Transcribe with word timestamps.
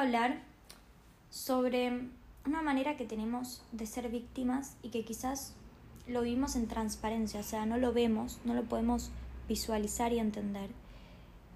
hablar 0.00 0.40
sobre 1.30 2.08
una 2.46 2.62
manera 2.62 2.96
que 2.96 3.04
tenemos 3.04 3.62
de 3.72 3.86
ser 3.86 4.08
víctimas 4.08 4.76
y 4.82 4.88
que 4.88 5.04
quizás 5.04 5.54
lo 6.06 6.22
vimos 6.22 6.56
en 6.56 6.66
transparencia, 6.66 7.40
o 7.40 7.44
sea, 7.44 7.66
no 7.66 7.76
lo 7.76 7.92
vemos, 7.92 8.38
no 8.44 8.54
lo 8.54 8.64
podemos 8.64 9.10
visualizar 9.48 10.12
y 10.12 10.18
entender. 10.18 10.70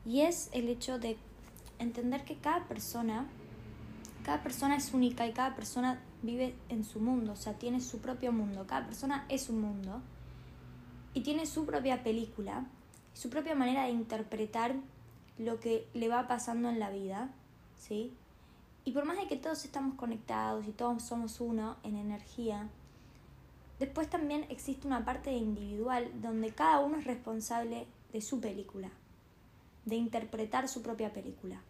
Y 0.06 0.20
es 0.20 0.50
el 0.52 0.68
hecho 0.68 0.98
de 0.98 1.16
entender 1.78 2.24
que 2.24 2.36
cada 2.36 2.64
persona, 2.64 3.26
cada 4.24 4.42
persona 4.42 4.76
es 4.76 4.92
única 4.92 5.26
y 5.26 5.32
cada 5.32 5.56
persona 5.56 6.00
vive 6.22 6.54
en 6.68 6.84
su 6.84 7.00
mundo, 7.00 7.32
o 7.32 7.36
sea, 7.36 7.54
tiene 7.54 7.80
su 7.80 7.98
propio 7.98 8.32
mundo, 8.32 8.66
cada 8.66 8.86
persona 8.86 9.26
es 9.28 9.48
un 9.48 9.60
mundo 9.60 10.02
y 11.14 11.22
tiene 11.22 11.46
su 11.46 11.66
propia 11.66 12.02
película, 12.02 12.66
su 13.14 13.30
propia 13.30 13.54
manera 13.54 13.84
de 13.84 13.90
interpretar 13.90 14.74
lo 15.38 15.60
que 15.60 15.88
le 15.94 16.08
va 16.08 16.28
pasando 16.28 16.68
en 16.68 16.78
la 16.78 16.90
vida, 16.90 17.30
¿sí? 17.78 18.12
Y 18.84 18.92
por 18.92 19.04
más 19.06 19.16
de 19.16 19.26
que 19.26 19.36
todos 19.36 19.64
estamos 19.64 19.94
conectados 19.94 20.66
y 20.66 20.72
todos 20.72 21.02
somos 21.02 21.40
uno 21.40 21.76
en 21.82 21.96
energía, 21.96 22.68
después 23.78 24.10
también 24.10 24.46
existe 24.50 24.86
una 24.86 25.04
parte 25.04 25.32
individual 25.32 26.10
donde 26.20 26.52
cada 26.52 26.80
uno 26.80 26.98
es 26.98 27.04
responsable 27.04 27.86
de 28.12 28.20
su 28.20 28.40
película, 28.40 28.90
de 29.86 29.96
interpretar 29.96 30.68
su 30.68 30.82
propia 30.82 31.12
película. 31.12 31.60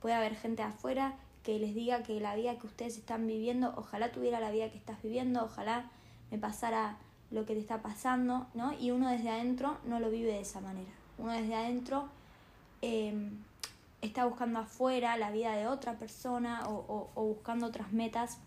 Puede 0.00 0.14
haber 0.14 0.34
gente 0.34 0.62
afuera 0.62 1.16
que 1.42 1.58
les 1.58 1.74
diga 1.74 2.02
que 2.02 2.20
la 2.20 2.34
vida 2.34 2.58
que 2.58 2.66
ustedes 2.66 2.96
están 2.96 3.26
viviendo, 3.26 3.74
ojalá 3.76 4.12
tuviera 4.12 4.40
la 4.40 4.50
vida 4.50 4.70
que 4.70 4.78
estás 4.78 5.02
viviendo, 5.02 5.44
ojalá 5.44 5.90
me 6.30 6.38
pasara 6.38 6.96
lo 7.30 7.44
que 7.46 7.54
te 7.54 7.60
está 7.60 7.82
pasando, 7.82 8.46
¿no? 8.54 8.72
Y 8.78 8.90
uno 8.90 9.08
desde 9.08 9.30
adentro 9.30 9.78
no 9.84 10.00
lo 10.00 10.10
vive 10.10 10.32
de 10.32 10.40
esa 10.40 10.60
manera. 10.60 10.90
Uno 11.18 11.32
desde 11.32 11.54
adentro 11.54 12.08
em, 12.80 13.38
está 14.02 14.24
buscando 14.26 14.58
afuera 14.58 15.16
la 15.16 15.30
vida 15.30 15.56
de 15.56 15.66
otra 15.66 15.94
persona 15.98 16.68
o, 16.68 17.10
o 17.14 17.24
buscando 17.24 17.66
otras 17.66 17.92
metas. 17.92 18.38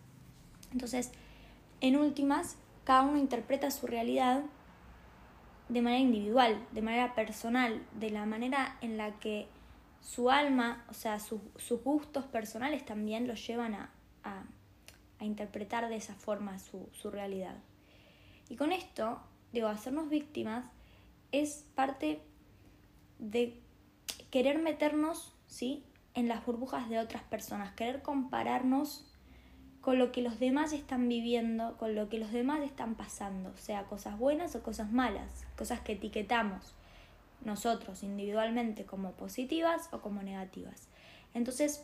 Entonces, 0.72 1.11
en 1.81 1.98
últimas, 1.98 2.58
cada 2.84 3.02
uno 3.02 3.17
interpreta 3.17 3.72
su 3.72 3.88
realidad 3.88 4.44
de 5.70 5.81
manera 5.81 6.02
individual, 6.02 6.64
de 6.72 6.81
manera 6.81 7.16
personal, 7.16 7.81
de 7.94 8.11
la 8.11 8.26
manera 8.26 8.78
en 8.81 8.98
la 8.98 9.20
que 9.20 9.48
su 10.02 10.30
alma, 10.30 10.86
o 10.89 10.94
sea, 10.94 11.20
sus 11.20 11.42
gustos 11.83 12.26
personales 12.26 12.86
también 12.86 13.28
lo 13.28 13.33
llevan 13.33 13.73
a, 13.73 13.89
a, 14.23 14.44
interpretar 15.20 15.89
de 15.89 15.95
esa 15.95 16.14
forma 16.14 16.59
su, 16.59 16.88
su, 16.94 17.09
realidad. 17.09 17.56
Y 18.48 18.58
con 18.58 18.72
esto, 18.72 19.20
digo, 19.52 19.67
hacernos 19.67 20.08
víctimas 20.09 20.66
es 21.31 21.66
parte 21.73 22.22
de 23.17 23.59
querer 24.30 24.59
meternos, 24.59 25.33
¿sí? 25.47 25.83
En 26.13 26.27
las 26.27 26.45
burbujas 26.45 26.89
de 26.89 26.99
otras 26.99 27.23
personas, 27.23 27.73
querer 27.73 28.01
compararnos 28.01 29.05
con 29.81 29.99
lo 29.99 30.11
que 30.11 30.21
los 30.21 30.39
demás 30.39 30.73
están 30.73 31.07
viviendo, 31.07 31.77
con 31.77 31.93
lo 31.93 32.09
que 32.09 32.17
los 32.17 32.31
demás 32.31 32.61
están 32.61 32.95
pasando, 32.95 33.55
sea 33.57 33.83
cosas 33.83 34.17
buenas 34.17 34.55
o 34.55 34.63
cosas 34.63 34.91
malas, 34.91 35.45
cosas 35.55 35.79
que 35.81 35.93
etiquetamos 35.93 36.73
nosotros 37.41 38.02
individualmente 38.02 38.85
como 38.85 39.11
positivas 39.11 39.89
o 39.91 39.99
como 39.99 40.23
negativas. 40.23 40.87
Entonces, 41.33 41.83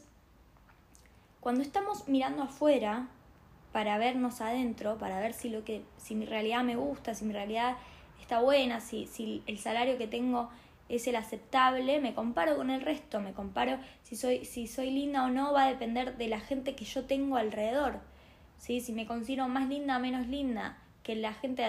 cuando 1.40 1.62
estamos 1.62 2.08
mirando 2.08 2.44
afuera 2.44 3.08
para 3.72 3.98
vernos 3.98 4.42
adentro, 4.42 4.98
para 4.98 5.20
ver 5.20 5.34
si 5.34 5.50
lo 5.50 5.64
que 5.64 5.84
si 5.98 6.16
mi 6.16 6.26
realidad 6.26 6.64
me 6.64 6.76
gusta, 6.76 7.14
si 7.14 7.26
mi 7.26 7.34
realidad 7.34 7.78
está 8.20 8.42
buena, 8.42 8.80
si, 8.80 9.08
si 9.08 9.44
el 9.46 9.60
salario 9.60 9.98
que 9.98 10.08
tengo 10.08 10.50
es 10.96 11.08
el 11.08 11.16
aceptable, 11.16 12.00
me 12.00 12.14
comparo 12.14 12.58
con 12.58 12.70
el 12.70 12.82
resto, 12.82 13.20
me 13.20 13.34
comparo 13.34 13.78
si 14.04 14.16
soy, 14.16 14.46
si 14.46 14.68
soy 14.68 14.92
linda 14.92 15.24
o 15.24 15.30
no, 15.30 15.54
va 15.54 15.64
a 15.64 15.70
depender 15.70 16.18
de 16.18 16.28
la 16.28 16.40
gente 16.40 16.76
que 16.76 16.86
yo 16.86 17.06
tengo 17.06 17.38
alrededor. 17.38 18.00
¿sí? 18.58 18.82
Si 18.82 18.94
me 18.94 19.06
considero 19.06 19.48
más 19.48 19.68
linda 19.70 19.98
o 19.98 20.00
menos 20.00 20.28
linda 20.28 20.78
que 21.04 21.16
la 21.16 21.34
gente 21.34 21.64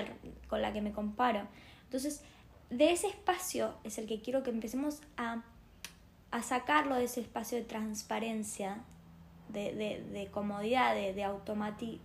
con 0.49 0.61
la 0.61 0.73
que 0.73 0.81
me 0.81 0.93
comparo. 0.93 1.47
Entonces, 1.85 2.23
de 2.71 2.91
ese 2.91 3.07
espacio 3.07 3.75
es 3.85 3.99
el 3.99 4.07
que 4.07 4.21
quiero 4.21 4.43
que 4.43 4.51
empecemos 4.51 5.01
a, 5.17 5.43
a 6.31 6.43
sacarlo 6.43 6.97
de 6.97 7.05
ese 7.05 7.21
espacio 7.21 7.59
de 7.59 7.65
transparencia, 7.65 8.83
de, 9.49 9.75
de, 9.75 10.03
de 10.03 10.27
comodidad, 10.31 10.95
de, 10.95 11.13
de 11.13 12.01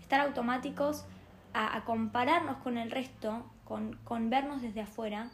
estar 0.00 0.20
automáticos 0.20 1.04
a, 1.52 1.76
a, 1.76 1.84
compararnos 1.84 2.56
con 2.58 2.78
el 2.78 2.90
resto, 2.90 3.44
con, 3.64 3.96
con 4.04 4.30
vernos 4.30 4.62
desde 4.62 4.80
afuera, 4.80 5.30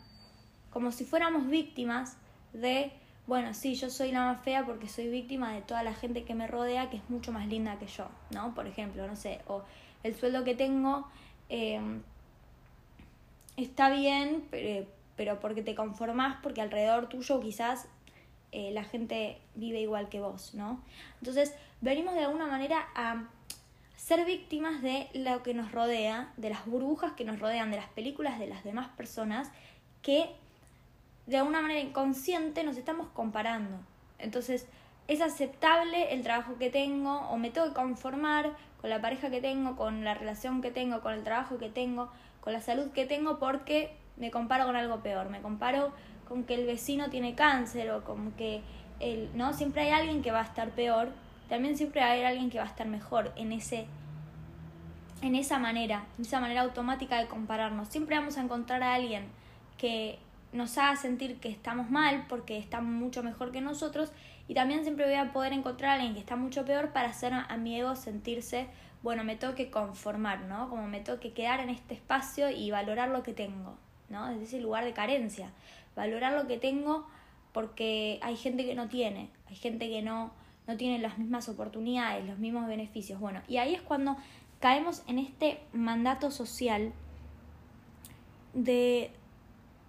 como 0.73 0.93
si 0.93 1.05
fuéramos 1.05 1.49
víctimas 1.49 2.17
de, 2.53 2.93
bueno, 3.27 3.55
sí, 3.55 3.75
yo 3.75 3.91
soy 3.91 4.13
la 4.13 4.25
más 4.25 4.43
fea 4.43 4.65
porque 4.65 4.89
soy 4.89 5.09
víctima 5.09 5.53
de 5.53 5.63
toda 5.63 5.83
la 5.83 5.95
gente 5.95 6.25
que 6.25 6.35
me 6.35 6.47
rodea 6.47 6.91
que 6.91 6.97
es 6.97 7.11
mucho 7.11 7.33
más 7.33 7.47
linda 7.47 7.79
que 7.79 7.87
yo, 7.87 8.09
¿no? 8.31 8.55
Por 8.55 8.67
ejemplo, 8.67 9.07
no 9.07 9.17
sé, 9.17 9.41
o 9.47 9.63
el 10.03 10.15
sueldo 10.15 10.45
que 10.45 10.55
tengo... 10.55 11.09
Eh, 11.49 11.81
está 13.57 13.91
bien, 13.91 14.45
pero, 15.17 15.41
porque 15.41 15.63
te 15.63 15.75
conformás, 15.75 16.37
porque 16.43 16.61
alrededor 16.61 17.09
tuyo 17.09 17.41
quizás 17.41 17.87
eh, 18.51 18.71
la 18.73 18.85
gente 18.85 19.39
vive 19.55 19.81
igual 19.81 20.09
que 20.09 20.21
vos, 20.21 20.55
¿no? 20.55 20.83
Entonces, 21.21 21.55
venimos 21.81 22.15
de 22.15 22.25
alguna 22.25 22.47
manera 22.47 22.89
a 22.95 23.25
ser 23.97 24.25
víctimas 24.25 24.83
de 24.83 25.09
lo 25.15 25.43
que 25.43 25.55
nos 25.55 25.73
rodea, 25.73 26.33
de 26.37 26.51
las 26.51 26.67
burbujas 26.67 27.13
que 27.13 27.25
nos 27.25 27.39
rodean, 27.39 27.71
de 27.71 27.77
las 27.77 27.89
películas 27.89 28.39
de 28.39 28.47
las 28.49 28.65
demás 28.65 28.89
personas, 28.89 29.51
que 30.03 30.31
de 31.27 31.39
alguna 31.39 31.61
manera 31.61 31.81
inconsciente 31.81 32.65
nos 32.65 32.77
estamos 32.77 33.09
comparando. 33.09 33.79
Entonces, 34.19 34.67
es 35.09 35.21
aceptable 35.21 36.15
el 36.15 36.23
trabajo 36.23 36.57
que 36.59 36.71
tengo 36.71 37.21
o 37.29 37.37
me 37.37 37.51
tengo 37.51 37.69
que 37.69 37.75
conformar 37.75 38.53
con 38.81 38.91
la 38.91 39.01
pareja 39.01 39.31
que 39.31 39.41
tengo, 39.41 39.77
con 39.77 40.05
la 40.05 40.15
relación 40.15 40.63
que 40.63 40.71
tengo, 40.71 41.01
con 41.01 41.13
el 41.15 41.23
trabajo 41.23 41.59
que 41.59 41.69
tengo, 41.69 42.11
con 42.41 42.53
la 42.53 42.61
salud 42.61 42.91
que 42.93 43.07
tengo 43.07 43.39
porque 43.39 43.97
me 44.17 44.31
comparo 44.31 44.67
con 44.67 44.77
algo 44.77 45.01
peor, 45.01 45.29
me 45.31 45.41
comparo 45.41 45.93
con 46.29 46.45
que 46.45 46.55
el 46.55 46.67
vecino 46.67 47.11
tiene 47.11 47.35
cáncer 47.35 47.91
o 47.91 48.05
con 48.05 48.33
que 48.33 48.63
el, 49.01 49.31
¿no? 49.37 49.53
Siempre 49.53 49.83
hay 49.83 49.91
alguien 49.91 50.23
que 50.23 50.31
va 50.31 50.41
a 50.41 50.45
estar 50.45 50.71
peor, 50.71 51.11
también 51.49 51.77
siempre 51.77 52.01
hay 52.03 52.23
alguien 52.23 52.51
que 52.51 52.59
va 52.59 52.65
a 52.65 52.69
estar 52.69 52.87
mejor 52.87 53.33
en 53.37 53.53
ese 53.53 53.87
en 55.21 55.37
esa 55.37 55.61
manera, 55.61 56.05
en 56.19 56.25
esa 56.25 56.41
manera 56.41 56.63
automática 56.63 57.17
de 57.19 57.29
compararnos. 57.29 57.89
Siempre 57.89 58.17
vamos 58.17 58.39
a 58.39 58.43
encontrar 58.43 58.83
a 58.83 58.95
alguien 58.95 59.27
que 59.79 60.19
nos 60.53 60.77
haga 60.79 60.97
sentir 60.97 61.39
que 61.41 61.49
estamos 61.49 61.91
mal 61.91 62.27
porque 62.29 62.59
está 62.59 62.81
mucho 62.81 63.23
mejor 63.23 63.53
que 63.53 63.61
nosotros 63.61 64.13
y 64.49 64.55
también 64.55 64.83
siempre 64.83 65.07
voy 65.07 65.15
a 65.15 65.33
poder 65.33 65.53
encontrar 65.53 65.91
a 65.91 65.95
alguien 65.95 66.15
que 66.15 66.21
está 66.21 66.37
mucho 66.37 66.65
peor 66.65 66.93
para 66.93 67.09
hacer 67.09 67.33
a 67.33 67.57
mi 67.57 67.79
ego 67.79 67.97
sentirse 67.97 68.69
bueno, 69.03 69.25
me 69.25 69.37
tengo 69.37 69.55
que 69.55 69.71
conformar, 69.71 70.43
¿no? 70.43 70.69
Como 70.71 70.87
me 70.87 71.01
tengo 71.01 71.19
que 71.19 71.33
quedar 71.33 71.61
en 71.61 71.71
este 71.71 71.95
espacio 71.95 72.51
y 72.51 72.71
valorar 72.71 73.09
lo 73.09 73.23
que 73.23 73.33
tengo, 73.33 73.77
¿no? 74.09 74.29
Desde 74.29 74.45
ese 74.45 74.61
lugar 74.61 74.85
de 74.85 74.93
carencia. 74.93 75.51
Valorar 75.97 76.33
lo 76.35 76.47
que 76.47 76.57
tengo 76.57 77.07
porque 77.53 78.19
hay 78.23 78.37
gente 78.37 78.65
que 78.65 78.75
no 78.75 78.89
tiene, 78.89 79.29
hay 79.49 79.57
gente 79.57 79.89
que 79.89 80.03
no, 80.03 80.33
no 80.67 80.77
tiene 80.77 80.99
las 80.99 81.19
mismas 81.19 81.49
oportunidades, 81.49 82.25
los 82.25 82.39
mismos 82.39 82.67
beneficios. 82.69 83.21
Bueno, 83.21 83.43
y 83.49 83.57
ahí 83.57 83.75
es 83.75 83.83
cuando 83.83 84.17
caemos 84.61 85.03
en 85.09 85.19
este 85.19 85.61
mandato 85.73 86.31
social 86.31 86.93
de, 88.55 89.11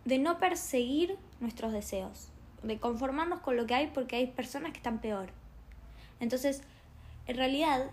de 0.06 0.20
no 0.20 0.38
perseguir 0.38 1.18
nuestros 1.40 1.72
deseos, 1.72 2.30
de 2.62 2.80
conformarnos 2.80 3.40
con 3.40 3.56
lo 3.56 3.66
que 3.66 3.76
hay 3.76 3.88
porque 3.88 4.16
hay 4.16 4.28
personas 4.28 4.72
que 4.72 4.78
están 4.78 5.00
peor. 5.00 5.30
Entonces, 6.20 6.64
en 7.28 7.38
realidad, 7.38 7.92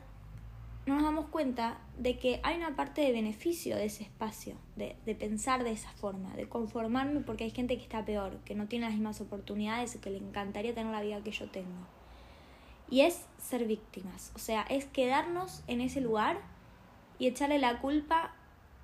no 0.86 0.96
nos 0.96 1.04
damos 1.04 1.26
cuenta 1.26 1.78
de 1.98 2.18
que 2.18 2.40
hay 2.42 2.56
una 2.56 2.74
parte 2.74 3.02
de 3.02 3.12
beneficio 3.12 3.76
de 3.76 3.84
ese 3.84 4.02
espacio, 4.02 4.56
de, 4.76 4.96
de, 5.04 5.14
pensar 5.14 5.62
de 5.62 5.72
esa 5.72 5.90
forma, 5.92 6.34
de 6.34 6.48
conformarme 6.48 7.20
porque 7.20 7.44
hay 7.44 7.50
gente 7.50 7.76
que 7.76 7.82
está 7.82 8.04
peor, 8.04 8.38
que 8.44 8.54
no 8.54 8.66
tiene 8.66 8.86
las 8.86 8.94
mismas 8.94 9.20
oportunidades 9.20 9.96
que 9.96 10.10
le 10.10 10.18
encantaría 10.18 10.74
tener 10.74 10.92
la 10.92 11.02
vida 11.02 11.22
que 11.22 11.32
yo 11.32 11.48
tengo. 11.50 11.86
Y 12.88 13.02
es 13.02 13.24
ser 13.38 13.66
víctimas, 13.66 14.32
o 14.34 14.40
sea, 14.40 14.62
es 14.62 14.84
quedarnos 14.86 15.62
en 15.68 15.80
ese 15.80 16.00
lugar 16.00 16.40
y 17.20 17.28
echarle 17.28 17.58
la 17.58 17.78
culpa 17.80 18.34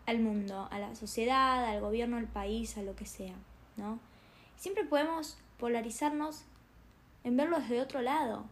al 0.07 0.21
mundo, 0.21 0.69
a 0.71 0.79
la 0.79 0.95
sociedad, 0.95 1.65
al 1.65 1.81
gobierno, 1.81 2.17
al 2.17 2.29
país, 2.29 2.77
a 2.79 2.83
lo 2.83 2.95
que 2.97 3.07
sea, 3.07 3.35
¿no? 3.77 3.99
Siempre 4.57 4.85
podemos 4.85 5.37
polarizarnos 5.59 6.45
en 7.25 7.37
verlo 7.37 7.59
desde 7.59 7.81
otro 7.81 8.01
lado, 8.03 8.47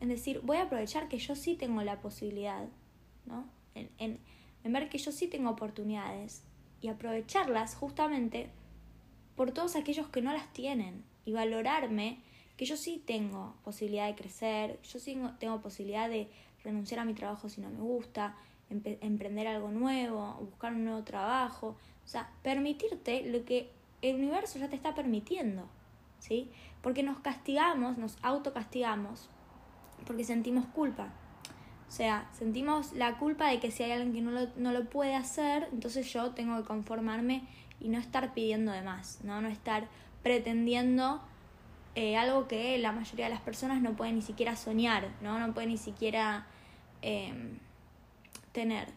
en 0.00 0.08
decir, 0.08 0.40
voy 0.42 0.58
a 0.58 0.62
aprovechar 0.62 1.08
que 1.08 1.18
yo 1.18 1.34
sí 1.34 1.56
tengo 1.56 1.82
la 1.82 2.00
posibilidad, 2.00 2.66
¿no? 3.26 3.44
En, 3.74 3.90
en, 3.98 4.20
en 4.62 4.72
ver 4.72 4.88
que 4.88 4.98
yo 4.98 5.10
sí 5.12 5.26
tengo 5.26 5.50
oportunidades 5.50 6.42
y 6.80 6.88
aprovecharlas 6.88 7.74
justamente 7.74 8.50
por 9.36 9.52
todos 9.52 9.74
aquellos 9.74 10.08
que 10.08 10.22
no 10.22 10.32
las 10.32 10.52
tienen 10.52 11.02
y 11.24 11.32
valorarme 11.32 12.18
que 12.56 12.66
yo 12.66 12.76
sí 12.76 13.02
tengo 13.04 13.54
posibilidad 13.64 14.06
de 14.06 14.14
crecer, 14.14 14.78
yo 14.82 14.98
sí 15.00 15.20
tengo 15.40 15.60
posibilidad 15.60 16.08
de 16.08 16.28
renunciar 16.62 17.00
a 17.00 17.04
mi 17.04 17.14
trabajo 17.14 17.48
si 17.48 17.60
no 17.60 17.68
me 17.68 17.80
gusta, 17.80 18.36
emprender 19.00 19.46
algo 19.46 19.70
nuevo, 19.70 20.34
buscar 20.40 20.72
un 20.72 20.84
nuevo 20.84 21.02
trabajo, 21.02 21.76
o 22.04 22.08
sea, 22.08 22.30
permitirte 22.42 23.24
lo 23.30 23.44
que 23.44 23.70
el 24.02 24.16
universo 24.16 24.58
ya 24.58 24.68
te 24.68 24.76
está 24.76 24.94
permitiendo, 24.94 25.66
¿sí? 26.18 26.50
Porque 26.82 27.02
nos 27.02 27.18
castigamos, 27.18 27.98
nos 27.98 28.18
autocastigamos 28.22 29.30
porque 30.06 30.24
sentimos 30.24 30.66
culpa. 30.66 31.08
O 31.88 31.90
sea, 31.90 32.28
sentimos 32.32 32.92
la 32.92 33.18
culpa 33.18 33.48
de 33.48 33.60
que 33.60 33.70
si 33.70 33.82
hay 33.82 33.92
alguien 33.92 34.12
que 34.12 34.20
no 34.20 34.30
lo, 34.30 34.48
no 34.56 34.72
lo 34.72 34.88
puede 34.88 35.14
hacer, 35.14 35.68
entonces 35.72 36.12
yo 36.12 36.32
tengo 36.32 36.56
que 36.56 36.64
conformarme 36.64 37.42
y 37.80 37.88
no 37.88 37.98
estar 37.98 38.34
pidiendo 38.34 38.72
de 38.72 38.82
más, 38.82 39.20
¿no? 39.22 39.40
No 39.40 39.48
estar 39.48 39.86
pretendiendo 40.22 41.20
eh, 41.94 42.16
algo 42.16 42.48
que 42.48 42.78
la 42.78 42.92
mayoría 42.92 43.26
de 43.26 43.30
las 43.30 43.42
personas 43.42 43.80
no 43.80 43.94
pueden 43.94 44.16
ni 44.16 44.22
siquiera 44.22 44.56
soñar, 44.56 45.10
¿no? 45.20 45.38
No 45.38 45.52
pueden 45.54 45.70
ni 45.70 45.78
siquiera 45.78 46.46
em, 47.02 47.58
tener. 48.54 48.88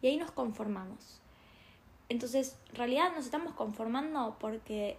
Y 0.00 0.08
ahí 0.08 0.16
nos 0.16 0.32
conformamos. 0.32 1.20
Entonces, 2.08 2.56
en 2.70 2.76
realidad 2.76 3.12
nos 3.14 3.24
estamos 3.24 3.54
conformando 3.54 4.36
porque, 4.40 4.96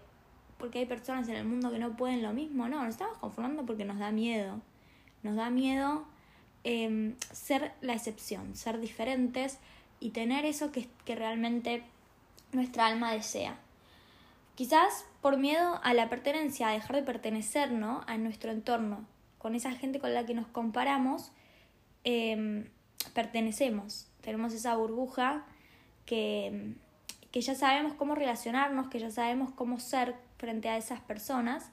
porque 0.57 0.79
hay 0.79 0.85
personas 0.85 1.27
en 1.27 1.35
el 1.35 1.45
mundo 1.45 1.69
que 1.71 1.79
no 1.79 1.97
pueden 1.97 2.23
lo 2.23 2.31
mismo, 2.31 2.69
no, 2.69 2.81
nos 2.81 2.91
estamos 2.91 3.17
conformando 3.17 3.65
porque 3.65 3.83
nos 3.83 3.99
da 3.99 4.11
miedo. 4.11 4.61
Nos 5.23 5.35
da 5.35 5.49
miedo 5.49 6.05
em, 6.63 7.15
ser 7.31 7.73
la 7.81 7.93
excepción, 7.93 8.55
ser 8.55 8.79
diferentes 8.79 9.59
y 9.99 10.11
tener 10.11 10.45
eso 10.45 10.71
que, 10.71 10.87
que 11.03 11.15
realmente 11.15 11.83
nuestra 12.53 12.87
alma 12.87 13.11
desea. 13.11 13.57
Quizás 14.55 15.05
por 15.21 15.37
miedo 15.37 15.79
a 15.83 15.93
la 15.93 16.09
pertenencia, 16.09 16.69
a 16.69 16.73
dejar 16.73 16.95
de 16.97 17.03
pertenecer 17.03 17.71
¿no? 17.71 18.03
a 18.07 18.17
nuestro 18.17 18.51
entorno, 18.51 19.05
con 19.39 19.55
esa 19.55 19.71
gente 19.71 19.99
con 19.99 20.13
la 20.13 20.25
que 20.25 20.33
nos 20.33 20.47
comparamos, 20.47 21.31
em, 22.03 22.67
pertenecemos, 23.13 24.07
tenemos 24.21 24.53
esa 24.53 24.75
burbuja 24.75 25.45
que, 26.05 26.73
que 27.31 27.41
ya 27.41 27.55
sabemos 27.55 27.93
cómo 27.93 28.15
relacionarnos, 28.15 28.87
que 28.87 28.99
ya 28.99 29.11
sabemos 29.11 29.51
cómo 29.53 29.79
ser 29.79 30.15
frente 30.37 30.69
a 30.69 30.77
esas 30.77 30.99
personas 31.01 31.69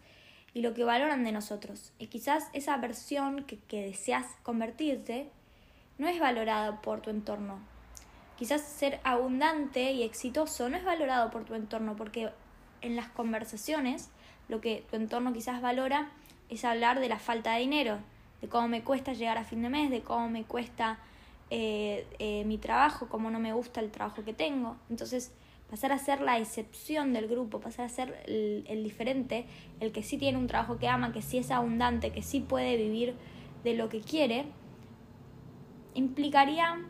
y 0.55 0.62
lo 0.62 0.75
que 0.75 0.84
valoran 0.84 1.25
de 1.25 1.32
nosotros. 1.32 1.93
Y 1.99 2.06
quizás 2.06 2.49
esa 2.52 2.76
versión 2.76 3.44
que, 3.44 3.58
que 3.58 3.82
deseas 3.82 4.26
convertirte 4.43 5.31
no 5.99 6.08
es 6.08 6.19
valorada 6.19 6.81
por 6.81 7.00
tu 7.00 7.11
entorno. 7.11 7.58
Quizás 8.38 8.62
ser 8.62 9.00
abundante 9.05 9.93
y 9.93 10.02
exitoso 10.02 10.69
no 10.69 10.76
es 10.76 10.84
valorado 10.84 11.31
por 11.31 11.44
tu 11.44 11.55
entorno 11.55 11.94
porque 11.94 12.31
en 12.81 12.96
las 12.96 13.08
conversaciones 13.08 14.08
lo 14.49 14.61
que 14.61 14.84
tu 14.90 14.96
entorno 14.96 15.32
quizás 15.32 15.61
valora 15.61 16.11
es 16.49 16.64
hablar 16.64 17.00
de 17.00 17.08
la 17.08 17.19
falta 17.19 17.52
de 17.52 17.61
dinero, 17.61 17.99
de 18.40 18.49
cómo 18.49 18.67
me 18.67 18.82
cuesta 18.82 19.12
llegar 19.12 19.38
a 19.38 19.44
fin 19.44 19.62
de 19.62 19.69
mes, 19.69 19.90
de 19.90 20.00
cómo 20.00 20.28
me 20.28 20.44
cuesta 20.44 20.99
eh, 21.50 22.06
eh, 22.19 22.44
mi 22.44 22.58
trabajo, 22.58 23.08
cómo 23.08 23.31
no 23.31 23.41
me 23.41 23.52
gusta 23.52 23.81
el 23.81 23.91
trabajo 23.91 24.25
que 24.25 24.32
tengo. 24.32 24.76
Entonces, 24.88 25.32
pasar 25.69 25.93
a 25.93 25.99
ser 25.99 26.20
la 26.20 26.38
excepción 26.38 27.12
del 27.12 27.29
grupo, 27.29 27.61
pasar 27.61 27.87
a 27.87 27.88
ser 27.88 28.23
el, 28.26 28.82
diferente, 28.82 29.47
el 29.81 29.93
que 29.93 30.02
sí 30.02 30.17
tiene 30.17 30.38
un 30.38 30.47
trabajo 30.47 30.79
que 30.79 30.88
ama, 30.88 31.12
que 31.12 31.23
sí 31.23 31.38
es 31.38 31.50
abundante, 31.50 32.11
que 32.11 32.23
sí 32.23 32.41
puede 32.41 32.76
vivir 32.76 33.14
de 33.64 33.75
lo 33.75 33.88
que 33.88 34.00
quiere, 34.00 34.47
implicaría 35.94 36.81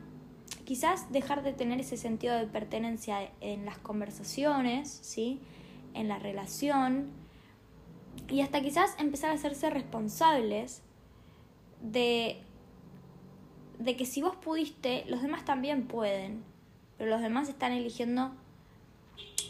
quizás 0.64 1.10
dejar 1.12 1.42
de 1.42 1.52
tener 1.52 1.80
ese 1.80 1.96
sentido 1.96 2.36
de 2.36 2.46
pertenencia 2.46 3.30
en 3.40 3.64
las 3.64 3.78
conversaciones, 3.78 4.88
¿sí? 5.02 5.40
en 5.94 6.08
la 6.08 6.18
relación, 6.18 7.10
y 8.28 8.42
hasta 8.42 8.60
quizás 8.60 8.94
empezar 8.98 9.30
a 9.30 9.34
hacerse 9.34 9.70
responsables 9.70 10.82
de, 11.82 12.40
de 13.80 13.96
que 13.96 14.04
si 14.04 14.20
vos 14.22 14.36
pudiste, 14.36 15.04
los 15.08 15.22
demás 15.22 15.44
también 15.44 15.86
pueden, 15.86 16.44
pero 16.98 17.10
los 17.10 17.22
demás 17.22 17.48
están 17.48 17.72
eligiendo 17.72 18.30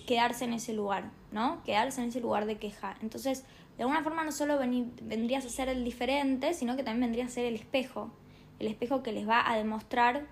quedarse 0.06 0.44
en 0.44 0.52
ese 0.52 0.72
lugar, 0.72 1.10
¿no? 1.32 1.62
Quedarse 1.64 2.00
en 2.00 2.08
ese 2.08 2.20
lugar 2.20 2.46
de 2.46 2.56
queja. 2.56 2.96
Entonces, 3.02 3.44
de 3.76 3.82
alguna 3.82 4.02
forma 4.02 4.24
no 4.24 4.30
solo 4.30 4.58
vendrías 4.58 5.44
a 5.44 5.48
ser 5.48 5.68
el 5.68 5.84
diferente, 5.84 6.54
sino 6.54 6.76
que 6.76 6.84
también 6.84 7.10
vendrías 7.10 7.32
a 7.32 7.34
ser 7.34 7.44
el 7.44 7.56
espejo. 7.56 8.10
El 8.60 8.68
espejo 8.68 9.02
que 9.02 9.10
les 9.12 9.28
va 9.28 9.50
a 9.50 9.56
demostrar 9.56 10.26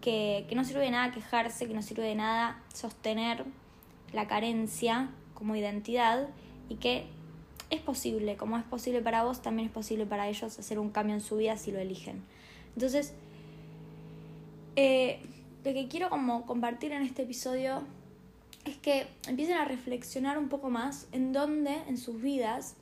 que, 0.00 0.44
que 0.48 0.54
no 0.56 0.64
sirve 0.64 0.80
de 0.80 0.90
nada 0.90 1.12
quejarse, 1.12 1.68
que 1.68 1.74
no 1.74 1.82
sirve 1.82 2.02
de 2.02 2.16
nada 2.16 2.60
sostener 2.74 3.44
la 4.12 4.26
carencia 4.26 5.10
como 5.34 5.54
identidad 5.54 6.28
y 6.68 6.76
que 6.76 7.06
es 7.70 7.80
posible, 7.80 8.36
como 8.36 8.58
es 8.58 8.64
posible 8.64 9.00
para 9.00 9.24
vos, 9.24 9.42
también 9.42 9.68
es 9.68 9.72
posible 9.72 10.06
para 10.06 10.28
ellos 10.28 10.58
hacer 10.58 10.78
un 10.78 10.90
cambio 10.90 11.14
en 11.14 11.20
su 11.20 11.36
vida 11.36 11.56
si 11.56 11.70
lo 11.70 11.78
eligen. 11.78 12.24
Entonces, 12.76 13.14
eh, 14.76 15.20
lo 15.64 15.72
que 15.72 15.88
quiero 15.88 16.10
como 16.10 16.44
compartir 16.46 16.92
en 16.92 17.02
este 17.02 17.22
episodio 17.22 17.82
es 18.66 18.76
que 18.76 19.06
empiecen 19.26 19.56
a 19.56 19.64
reflexionar 19.64 20.38
un 20.38 20.48
poco 20.48 20.68
más 20.68 21.08
en 21.12 21.32
dónde 21.32 21.74
en 21.88 21.96
sus 21.96 22.20
vidas 22.20 22.76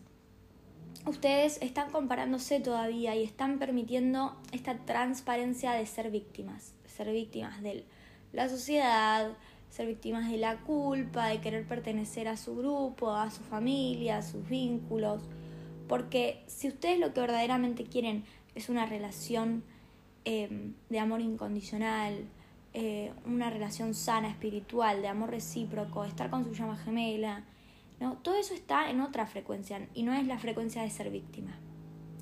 ustedes 1.06 1.58
están 1.62 1.90
comparándose 1.90 2.58
todavía 2.58 3.14
y 3.14 3.22
están 3.22 3.58
permitiendo 3.58 4.36
esta 4.52 4.76
transparencia 4.78 5.72
de 5.72 5.86
ser 5.86 6.10
víctimas, 6.10 6.72
ser 6.86 7.12
víctimas 7.12 7.62
de 7.62 7.84
la 8.32 8.48
sociedad, 8.48 9.36
ser 9.70 9.86
víctimas 9.86 10.30
de 10.30 10.38
la 10.38 10.56
culpa, 10.58 11.28
de 11.28 11.40
querer 11.40 11.66
pertenecer 11.66 12.26
a 12.26 12.36
su 12.36 12.56
grupo, 12.56 13.12
a 13.12 13.30
su 13.30 13.42
familia, 13.42 14.18
a 14.18 14.22
sus 14.22 14.48
vínculos. 14.48 15.22
Porque 15.88 16.42
si 16.46 16.68
ustedes 16.68 16.98
lo 16.98 17.12
que 17.12 17.20
verdaderamente 17.20 17.84
quieren 17.84 18.24
es 18.54 18.68
una 18.68 18.86
relación 18.86 19.62
eh, 20.24 20.72
de 20.88 20.98
amor 20.98 21.20
incondicional, 21.20 22.24
eh, 22.72 23.12
una 23.24 23.50
relación 23.50 23.94
sana, 23.94 24.28
espiritual, 24.28 25.00
de 25.02 25.08
amor 25.08 25.30
recíproco, 25.30 26.04
estar 26.04 26.30
con 26.30 26.44
su 26.44 26.52
llama 26.54 26.76
gemela, 26.76 27.44
¿no? 28.00 28.14
Todo 28.14 28.34
eso 28.36 28.54
está 28.54 28.90
en 28.90 29.00
otra 29.00 29.26
frecuencia 29.26 29.86
y 29.94 30.02
no 30.02 30.12
es 30.12 30.26
la 30.26 30.38
frecuencia 30.38 30.82
de 30.82 30.90
ser 30.90 31.10
víctima. 31.10 31.52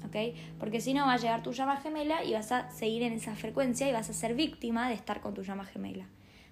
¿Ok? 0.04 0.36
Porque 0.58 0.80
si 0.80 0.94
no 0.94 1.06
va 1.06 1.14
a 1.14 1.16
llegar 1.16 1.42
tu 1.42 1.52
llama 1.52 1.76
gemela 1.76 2.24
y 2.24 2.32
vas 2.32 2.52
a 2.52 2.70
seguir 2.70 3.02
en 3.02 3.12
esa 3.12 3.34
frecuencia 3.36 3.88
y 3.88 3.92
vas 3.92 4.10
a 4.10 4.12
ser 4.12 4.34
víctima 4.34 4.88
de 4.88 4.94
estar 4.94 5.20
con 5.20 5.32
tu 5.32 5.42
llama 5.42 5.64
gemela. 5.64 6.06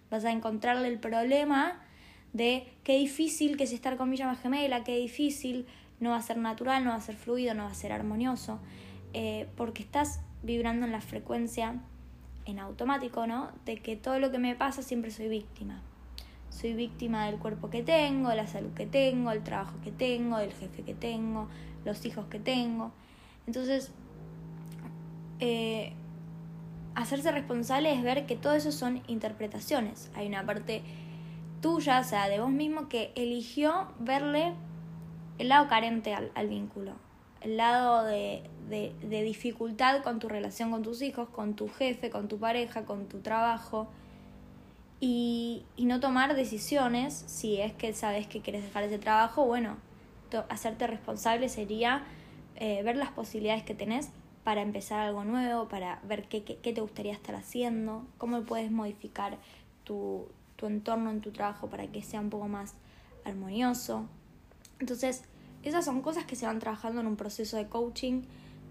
Vas 0.08 0.24
a 0.24 0.30
encontrarle 0.30 0.88
el 0.88 0.98
problema 0.98 1.80
de 2.32 2.72
qué 2.84 2.96
difícil 2.96 3.56
que 3.56 3.64
es 3.64 3.72
estar 3.72 3.96
con 3.96 4.08
mi 4.08 4.16
llama 4.16 4.36
gemela, 4.36 4.84
qué 4.84 4.96
difícil, 4.96 5.66
no 5.98 6.10
va 6.10 6.16
a 6.16 6.22
ser 6.22 6.38
natural, 6.38 6.84
no 6.84 6.90
va 6.90 6.96
a 6.96 7.00
ser 7.00 7.16
fluido, 7.16 7.54
no 7.54 7.64
va 7.64 7.70
a 7.70 7.74
ser 7.74 7.92
armonioso, 7.92 8.60
eh, 9.12 9.48
porque 9.56 9.82
estás 9.82 10.20
vibrando 10.42 10.86
en 10.86 10.92
la 10.92 11.00
frecuencia 11.00 11.80
en 12.46 12.58
automático, 12.58 13.26
¿no? 13.26 13.50
De 13.64 13.76
que 13.76 13.96
todo 13.96 14.18
lo 14.18 14.30
que 14.30 14.38
me 14.38 14.54
pasa 14.54 14.82
siempre 14.82 15.10
soy 15.10 15.28
víctima. 15.28 15.82
Soy 16.48 16.74
víctima 16.74 17.26
del 17.26 17.36
cuerpo 17.38 17.70
que 17.70 17.82
tengo, 17.82 18.32
la 18.34 18.46
salud 18.46 18.72
que 18.74 18.86
tengo, 18.86 19.30
el 19.30 19.42
trabajo 19.42 19.74
que 19.84 19.92
tengo, 19.92 20.38
el 20.38 20.52
jefe 20.52 20.82
que 20.82 20.94
tengo, 20.94 21.48
los 21.84 22.04
hijos 22.04 22.26
que 22.26 22.40
tengo. 22.40 22.92
Entonces, 23.46 23.92
eh, 25.38 25.92
hacerse 26.94 27.30
responsable 27.30 27.92
es 27.92 28.02
ver 28.02 28.26
que 28.26 28.36
todo 28.36 28.54
eso 28.54 28.72
son 28.72 29.02
interpretaciones. 29.06 30.10
Hay 30.14 30.26
una 30.26 30.44
parte 30.44 30.82
tuya, 31.60 32.00
o 32.00 32.04
sea, 32.04 32.28
de 32.28 32.40
vos 32.40 32.50
mismo, 32.50 32.88
que 32.88 33.12
eligió 33.14 33.88
verle 34.00 34.54
el 35.38 35.48
lado 35.48 35.68
carente 35.68 36.14
al 36.14 36.48
vínculo 36.48 36.92
el 36.92 37.09
lado 37.44 38.04
de, 38.04 38.42
de, 38.68 39.22
dificultad 39.22 40.02
con 40.02 40.18
tu 40.18 40.28
relación 40.28 40.70
con 40.70 40.82
tus 40.82 41.02
hijos, 41.02 41.28
con 41.28 41.54
tu 41.54 41.68
jefe, 41.68 42.10
con 42.10 42.28
tu 42.28 42.38
pareja, 42.38 42.84
con 42.84 43.06
tu 43.06 43.20
trabajo. 43.20 43.88
Y, 45.00 45.64
y, 45.76 45.86
no 45.86 45.98
tomar 46.00 46.36
decisiones, 46.36 47.14
si 47.26 47.60
es 47.60 47.72
que 47.72 47.92
sabes 47.94 48.26
que 48.26 48.42
quieres 48.42 48.62
dejar 48.62 48.84
ese 48.84 48.98
trabajo, 48.98 49.46
bueno, 49.46 49.78
hacerte 50.48 50.86
responsable 50.86 51.48
sería 51.48 52.04
eh, 52.56 52.82
ver 52.82 52.96
las 52.96 53.10
posibilidades 53.10 53.62
que 53.62 53.74
tenés 53.74 54.10
para 54.44 54.60
empezar 54.60 55.00
algo 55.00 55.24
nuevo, 55.24 55.68
para 55.68 56.00
ver 56.04 56.28
qué, 56.28 56.44
qué, 56.44 56.56
qué, 56.56 56.72
te 56.72 56.80
gustaría 56.82 57.12
estar 57.12 57.34
haciendo, 57.34 58.06
cómo 58.18 58.42
puedes 58.42 58.70
modificar 58.70 59.38
tu, 59.84 60.28
tu 60.56 60.66
entorno 60.66 61.10
en 61.10 61.22
tu 61.22 61.30
trabajo 61.30 61.68
para 61.68 61.86
que 61.86 62.02
sea 62.02 62.20
un 62.20 62.28
poco 62.30 62.48
más 62.48 62.74
armonioso. 63.24 64.06
Entonces, 64.78 65.24
esas 65.62 65.84
son 65.84 66.00
cosas 66.02 66.24
que 66.24 66.36
se 66.36 66.46
van 66.46 66.58
trabajando 66.58 67.00
en 67.00 67.06
un 67.06 67.16
proceso 67.16 67.56
de 67.56 67.68
coaching 67.68 68.22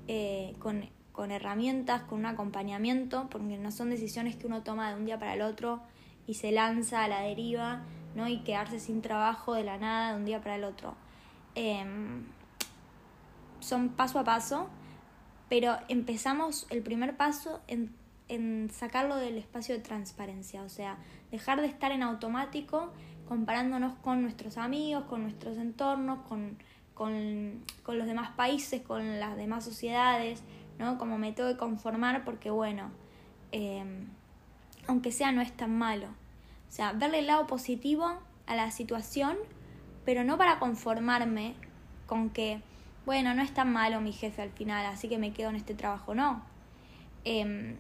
eh, 0.08 0.56
con, 0.60 0.90
con 1.12 1.32
herramientas, 1.32 2.02
con 2.04 2.20
un 2.20 2.26
acompañamiento, 2.26 3.28
porque 3.30 3.58
no 3.58 3.72
son 3.72 3.90
decisiones 3.90 4.36
que 4.36 4.48
uno 4.48 4.64
toma 4.64 4.90
de 4.90 4.96
un 4.96 5.06
día 5.06 5.20
para 5.20 5.34
el 5.34 5.42
otro 5.42 5.82
y 6.26 6.36
se 6.36 6.52
lanza 6.52 7.04
a 7.04 7.08
la 7.08 7.22
deriva, 7.22 7.84
¿no? 8.16 8.28
Y 8.28 8.40
quedarse 8.40 8.80
sin 8.80 9.02
trabajo 9.02 9.54
de 9.54 9.64
la 9.64 9.78
nada 9.78 10.12
de 10.12 10.18
un 10.18 10.26
día 10.26 10.42
para 10.42 10.56
el 10.56 10.64
otro. 10.64 10.96
Em, 11.56 12.24
son 13.60 13.90
paso 13.90 14.20
a 14.20 14.24
paso, 14.24 14.70
pero 15.50 15.78
empezamos 15.90 16.68
el 16.70 16.82
primer 16.82 17.18
paso 17.18 17.62
en, 17.68 17.94
en 18.28 18.70
sacarlo 18.72 19.16
del 19.16 19.38
espacio 19.38 19.76
de 19.76 19.82
transparencia, 19.82 20.62
o 20.64 20.70
sea, 20.70 20.98
dejar 21.32 21.62
de 21.62 21.68
estar 21.68 21.92
en 21.92 22.04
automático 22.04 22.92
comparándonos 23.28 23.94
con 24.00 24.22
nuestros 24.22 24.58
amigos, 24.58 25.04
con 25.06 25.22
nuestros 25.22 25.58
entornos, 25.58 26.20
con 26.28 26.58
con, 27.00 27.64
con 27.82 27.98
los 27.98 28.08
demás 28.08 28.32
países, 28.32 28.82
con 28.82 29.22
las 29.22 29.38
demás 29.38 29.64
sociedades, 29.64 30.44
¿no? 30.80 30.98
Como 30.98 31.18
me 31.18 31.32
tengo 31.32 31.48
que 31.50 31.56
conformar 31.56 32.26
porque, 32.26 32.50
bueno, 32.50 32.92
em, 33.54 34.10
aunque 34.86 35.14
sea, 35.14 35.32
no 35.32 35.40
es 35.40 35.56
tan 35.56 35.78
malo. 35.78 36.08
O 36.08 36.72
sea, 36.72 36.92
verle 36.92 37.20
el 37.20 37.28
lado 37.28 37.48
positivo 37.48 38.20
a 38.48 38.56
la 38.58 38.70
situación, 38.72 39.38
pero 40.04 40.26
no 40.26 40.38
para 40.38 40.60
conformarme 40.60 41.56
con 42.06 42.32
que 42.32 42.62
bueno, 43.06 43.34
no 43.34 43.42
es 43.42 43.54
tan 43.54 43.72
malo 43.72 44.02
mi 44.02 44.12
jefe 44.12 44.42
al 44.42 44.52
final, 44.52 44.86
así 44.86 45.08
que 45.08 45.18
me 45.18 45.32
quedo 45.32 45.52
en 45.52 45.56
este 45.56 45.76
trabajo. 45.76 46.14
No. 46.14 46.44
Em, 47.24 47.78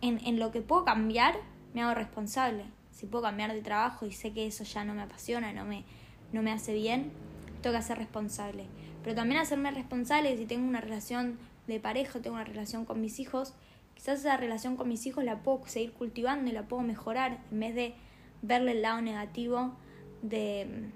en, 0.00 0.26
en 0.26 0.38
lo 0.38 0.50
que 0.50 0.62
puedo 0.62 0.86
cambiar, 0.86 1.36
me 1.74 1.82
hago 1.82 1.92
responsable. 1.92 2.64
Si 2.90 3.04
puedo 3.04 3.24
cambiar 3.24 3.52
de 3.52 3.60
trabajo 3.60 4.06
y 4.06 4.12
sé 4.12 4.32
que 4.32 4.46
eso 4.46 4.64
ya 4.64 4.82
no 4.82 4.94
me 4.94 5.02
apasiona, 5.02 5.52
no 5.52 5.66
me, 5.66 5.84
no 6.32 6.42
me 6.42 6.52
hace 6.52 6.72
bien, 6.72 7.12
tengo 7.62 7.76
que 7.76 7.82
ser 7.82 7.98
responsable. 7.98 8.66
Pero 9.02 9.16
también 9.16 9.40
hacerme 9.40 9.70
responsable 9.70 10.36
si 10.36 10.46
tengo 10.46 10.66
una 10.66 10.80
relación 10.80 11.38
de 11.66 11.80
pareja, 11.80 12.20
tengo 12.20 12.36
una 12.36 12.44
relación 12.44 12.84
con 12.84 13.00
mis 13.00 13.20
hijos, 13.20 13.54
quizás 13.94 14.20
esa 14.20 14.36
relación 14.36 14.76
con 14.76 14.88
mis 14.88 15.06
hijos 15.06 15.24
la 15.24 15.42
puedo 15.42 15.66
seguir 15.66 15.92
cultivando 15.92 16.50
y 16.50 16.52
la 16.52 16.64
puedo 16.64 16.82
mejorar 16.82 17.38
en 17.50 17.60
vez 17.60 17.74
de 17.74 17.94
verle 18.42 18.72
el 18.72 18.82
lado 18.82 19.00
negativo 19.00 19.72
de 20.22 20.90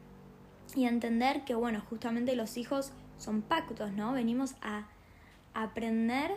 y 0.75 0.85
entender 0.85 1.44
que 1.44 1.54
bueno, 1.54 1.80
justamente 1.88 2.35
los 2.35 2.56
hijos 2.56 2.92
son 3.18 3.42
pactos, 3.42 3.92
¿no? 3.92 4.12
Venimos 4.12 4.56
a 4.62 4.88
aprender 5.54 6.32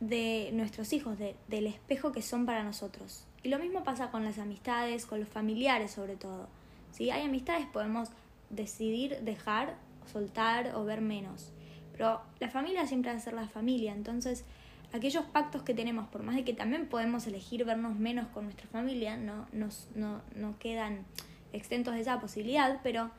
de 0.00 0.50
nuestros 0.52 0.92
hijos, 0.92 1.18
del 1.18 1.66
espejo 1.66 2.12
que 2.12 2.22
son 2.22 2.46
para 2.46 2.62
nosotros. 2.62 3.26
Y 3.42 3.48
lo 3.48 3.58
mismo 3.58 3.84
pasa 3.84 4.10
con 4.10 4.24
las 4.24 4.38
amistades, 4.38 5.06
con 5.06 5.20
los 5.20 5.28
familiares 5.28 5.90
sobre 5.92 6.16
todo. 6.16 6.48
Si 6.92 7.10
hay 7.10 7.22
amistades 7.22 7.66
podemos 7.66 8.10
decidir 8.50 9.20
dejar, 9.20 9.76
soltar 10.12 10.74
o 10.74 10.84
ver 10.84 11.00
menos. 11.00 11.52
Pero 11.92 12.20
la 12.38 12.50
familia 12.50 12.86
siempre 12.86 13.10
va 13.10 13.16
a 13.16 13.20
ser 13.20 13.34
la 13.34 13.48
familia, 13.48 13.92
entonces 13.92 14.44
aquellos 14.92 15.24
pactos 15.26 15.62
que 15.62 15.74
tenemos, 15.74 16.08
por 16.08 16.22
más 16.22 16.34
de 16.34 16.44
que 16.44 16.52
también 16.52 16.86
podemos 16.86 17.26
elegir 17.26 17.64
vernos 17.64 17.96
menos 17.96 18.26
con 18.28 18.44
nuestra 18.44 18.66
familia, 18.68 19.16
no, 19.16 19.46
nos, 19.52 19.88
no, 19.94 20.20
no 20.34 20.58
quedan 20.58 21.04
exentos 21.52 21.94
de 21.94 22.00
esa 22.00 22.20
posibilidad, 22.20 22.80
pero 22.82 23.10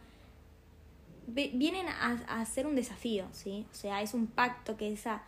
vienen 1.28 1.88
a, 1.88 2.20
a, 2.28 2.46
ser 2.46 2.68
un 2.68 2.76
desafío, 2.76 3.26
¿sí? 3.32 3.66
O 3.72 3.76
sea, 3.76 4.02
es 4.02 4.14
un 4.14 4.28
pacto 4.28 4.76
que 4.76 4.92
esa, 4.92 5.24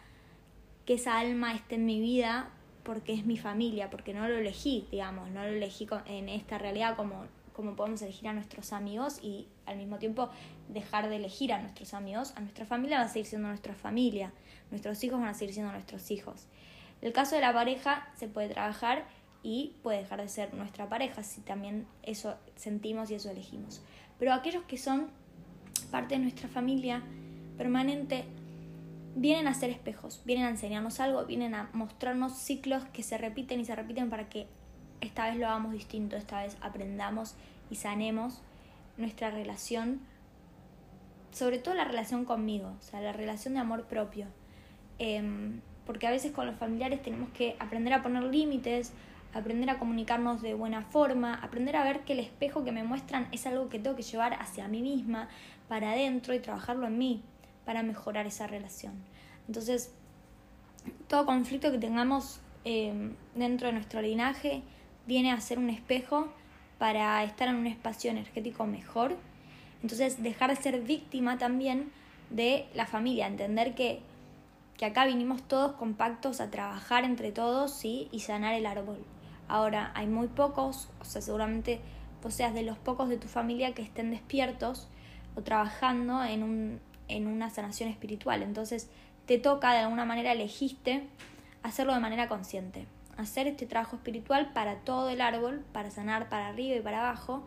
que 0.85 0.95
esa 0.95 1.17
alma 1.17 1.53
esté 1.53 1.75
en 1.75 1.85
mi 1.85 2.01
vida 2.01 2.49
porque 2.83 3.13
es 3.13 3.25
mi 3.25 3.37
familia, 3.37 3.89
porque 3.89 4.13
no 4.13 4.27
lo 4.27 4.37
elegí, 4.37 4.87
digamos, 4.91 5.29
no 5.29 5.43
lo 5.43 5.49
elegí 5.49 5.87
en 6.05 6.27
esta 6.27 6.57
realidad 6.57 6.97
como, 6.97 7.25
como 7.53 7.75
podemos 7.75 8.01
elegir 8.01 8.27
a 8.27 8.33
nuestros 8.33 8.73
amigos 8.73 9.19
y 9.21 9.47
al 9.65 9.77
mismo 9.77 9.97
tiempo 9.97 10.29
dejar 10.69 11.09
de 11.09 11.17
elegir 11.17 11.53
a 11.53 11.61
nuestros 11.61 11.93
amigos, 11.93 12.33
a 12.35 12.41
nuestra 12.41 12.65
familia 12.65 12.99
va 12.99 13.05
a 13.05 13.09
seguir 13.09 13.27
siendo 13.27 13.47
nuestra 13.47 13.73
familia, 13.73 14.33
nuestros 14.71 15.03
hijos 15.03 15.19
van 15.19 15.29
a 15.29 15.33
seguir 15.33 15.53
siendo 15.53 15.71
nuestros 15.71 16.11
hijos. 16.11 16.47
El 17.01 17.13
caso 17.13 17.35
de 17.35 17.41
la 17.41 17.53
pareja 17.53 18.07
se 18.15 18.27
puede 18.27 18.49
trabajar 18.49 19.05
y 19.43 19.75
puede 19.83 19.99
dejar 19.99 20.21
de 20.21 20.29
ser 20.29 20.53
nuestra 20.53 20.87
pareja 20.87 21.21
si 21.21 21.41
también 21.41 21.85
eso 22.01 22.35
sentimos 22.55 23.11
y 23.11 23.15
eso 23.15 23.29
elegimos. 23.29 23.81
Pero 24.17 24.33
aquellos 24.33 24.63
que 24.63 24.77
son 24.77 25.09
parte 25.91 26.15
de 26.15 26.21
nuestra 26.21 26.47
familia 26.47 27.03
permanente 27.57 28.25
vienen 29.15 29.47
a 29.47 29.53
ser 29.53 29.69
espejos, 29.69 30.21
vienen 30.25 30.45
a 30.45 30.49
enseñarnos 30.49 30.99
algo, 30.99 31.25
vienen 31.25 31.55
a 31.55 31.69
mostrarnos 31.73 32.33
ciclos 32.37 32.83
que 32.93 33.03
se 33.03 33.17
repiten 33.17 33.59
y 33.59 33.65
se 33.65 33.75
repiten 33.75 34.09
para 34.09 34.29
que 34.29 34.47
esta 35.03 35.29
vez 35.29 35.37
lo 35.37 35.47
hagamos 35.47 35.73
distinto, 35.73 36.15
esta 36.15 36.41
vez 36.41 36.57
aprendamos 36.61 37.35
y 37.69 37.75
sanemos 37.75 38.41
nuestra 38.97 39.31
relación, 39.31 40.01
sobre 41.31 41.57
todo 41.57 41.73
la 41.73 41.85
relación 41.85 42.25
conmigo, 42.25 42.73
o 42.79 42.81
sea, 42.81 43.01
la 43.01 43.13
relación 43.13 43.53
de 43.53 43.59
amor 43.59 43.85
propio. 43.85 44.27
Em, 44.99 45.61
porque 45.85 46.07
a 46.07 46.11
veces 46.11 46.31
con 46.31 46.45
los 46.45 46.55
familiares 46.55 47.01
tenemos 47.01 47.29
que 47.29 47.55
aprender 47.59 47.93
a 47.93 48.03
poner 48.03 48.23
límites, 48.23 48.93
aprender 49.33 49.69
a 49.69 49.79
comunicarnos 49.79 50.41
de 50.41 50.53
buena 50.53 50.81
forma, 50.81 51.33
aprender 51.35 51.75
a 51.75 51.83
ver 51.83 52.01
que 52.01 52.13
el 52.13 52.19
espejo 52.19 52.63
que 52.63 52.71
me 52.71 52.83
muestran 52.83 53.27
es 53.31 53.45
algo 53.45 53.69
que 53.69 53.79
tengo 53.79 53.95
que 53.95 54.03
llevar 54.03 54.33
hacia 54.35 54.67
mí 54.67 54.81
misma, 54.81 55.27
para 55.67 55.91
adentro 55.91 56.33
y 56.33 56.39
trabajarlo 56.39 56.87
en 56.87 56.97
mí 56.97 57.23
para 57.65 57.83
mejorar 57.83 58.25
esa 58.27 58.47
relación. 58.47 58.93
Entonces, 59.47 59.91
todo 61.07 61.25
conflicto 61.25 61.71
que 61.71 61.77
tengamos 61.77 62.39
em, 62.65 63.15
dentro 63.35 63.67
de 63.67 63.73
nuestro 63.73 64.01
linaje 64.01 64.63
viene 65.07 65.31
a 65.31 65.41
ser 65.41 65.59
un 65.59 65.69
espejo 65.69 66.27
para 66.77 67.23
estar 67.23 67.47
en 67.47 67.55
un 67.55 67.67
espacio 67.67 68.11
energético 68.11 68.65
mejor. 68.65 69.15
Entonces, 69.81 70.21
dejar 70.21 70.49
de 70.49 70.61
ser 70.61 70.81
víctima 70.81 71.37
también 71.37 71.91
de 72.29 72.67
la 72.73 72.85
familia, 72.85 73.27
entender 73.27 73.75
que, 73.75 74.01
que 74.77 74.85
acá 74.85 75.05
vinimos 75.05 75.41
todos 75.43 75.73
compactos 75.73 76.41
a 76.41 76.49
trabajar 76.49 77.03
entre 77.03 77.31
todos 77.31 77.73
¿sí? 77.73 78.07
y 78.11 78.21
sanar 78.21 78.53
el 78.53 78.65
árbol. 78.65 79.03
Ahora, 79.47 79.91
hay 79.93 80.07
muy 80.07 80.27
pocos, 80.27 80.89
o 80.99 81.05
sea, 81.05 81.21
seguramente 81.21 81.79
vos 82.23 82.33
seas 82.33 82.53
de 82.53 82.63
los 82.63 82.77
pocos 82.77 83.09
de 83.09 83.17
tu 83.17 83.27
familia 83.27 83.73
que 83.73 83.81
estén 83.81 84.09
despiertos 84.09 84.87
o 85.35 85.41
trabajando 85.41 86.23
en 86.23 86.43
un, 86.43 86.79
en 87.07 87.27
una 87.27 87.49
sanación 87.49 87.89
espiritual. 87.89 88.41
Entonces 88.41 88.89
te 89.25 89.37
toca, 89.37 89.73
de 89.73 89.79
alguna 89.79 90.05
manera 90.05 90.31
elegiste 90.31 91.07
hacerlo 91.61 91.93
de 91.93 91.99
manera 91.99 92.27
consciente. 92.27 92.85
Hacer 93.17 93.47
este 93.47 93.65
trabajo 93.65 93.95
espiritual 93.97 94.51
para 94.53 94.77
todo 94.79 95.09
el 95.09 95.21
árbol, 95.21 95.63
para 95.71 95.91
sanar 95.91 96.29
para 96.29 96.49
arriba 96.49 96.75
y 96.75 96.81
para 96.81 96.99
abajo, 96.99 97.43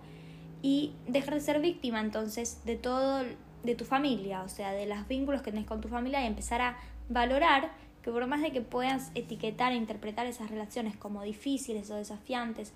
y 0.62 0.92
dejar 1.06 1.34
de 1.34 1.40
ser 1.40 1.60
víctima 1.60 2.00
entonces 2.00 2.64
de 2.64 2.76
todo, 2.76 3.24
de 3.62 3.74
tu 3.74 3.84
familia, 3.84 4.42
o 4.42 4.48
sea, 4.48 4.72
de 4.72 4.86
los 4.86 5.06
vínculos 5.08 5.42
que 5.42 5.50
tenés 5.50 5.66
con 5.66 5.80
tu 5.80 5.88
familia 5.88 6.22
y 6.22 6.26
empezar 6.26 6.60
a 6.60 6.78
valorar 7.08 7.70
que 8.02 8.10
por 8.10 8.26
más 8.26 8.40
de 8.40 8.52
que 8.52 8.60
puedas 8.60 9.10
etiquetar 9.14 9.72
e 9.72 9.76
interpretar 9.76 10.26
esas 10.26 10.50
relaciones 10.50 10.96
como 10.96 11.22
difíciles 11.22 11.90
o 11.90 11.96
desafiantes, 11.96 12.72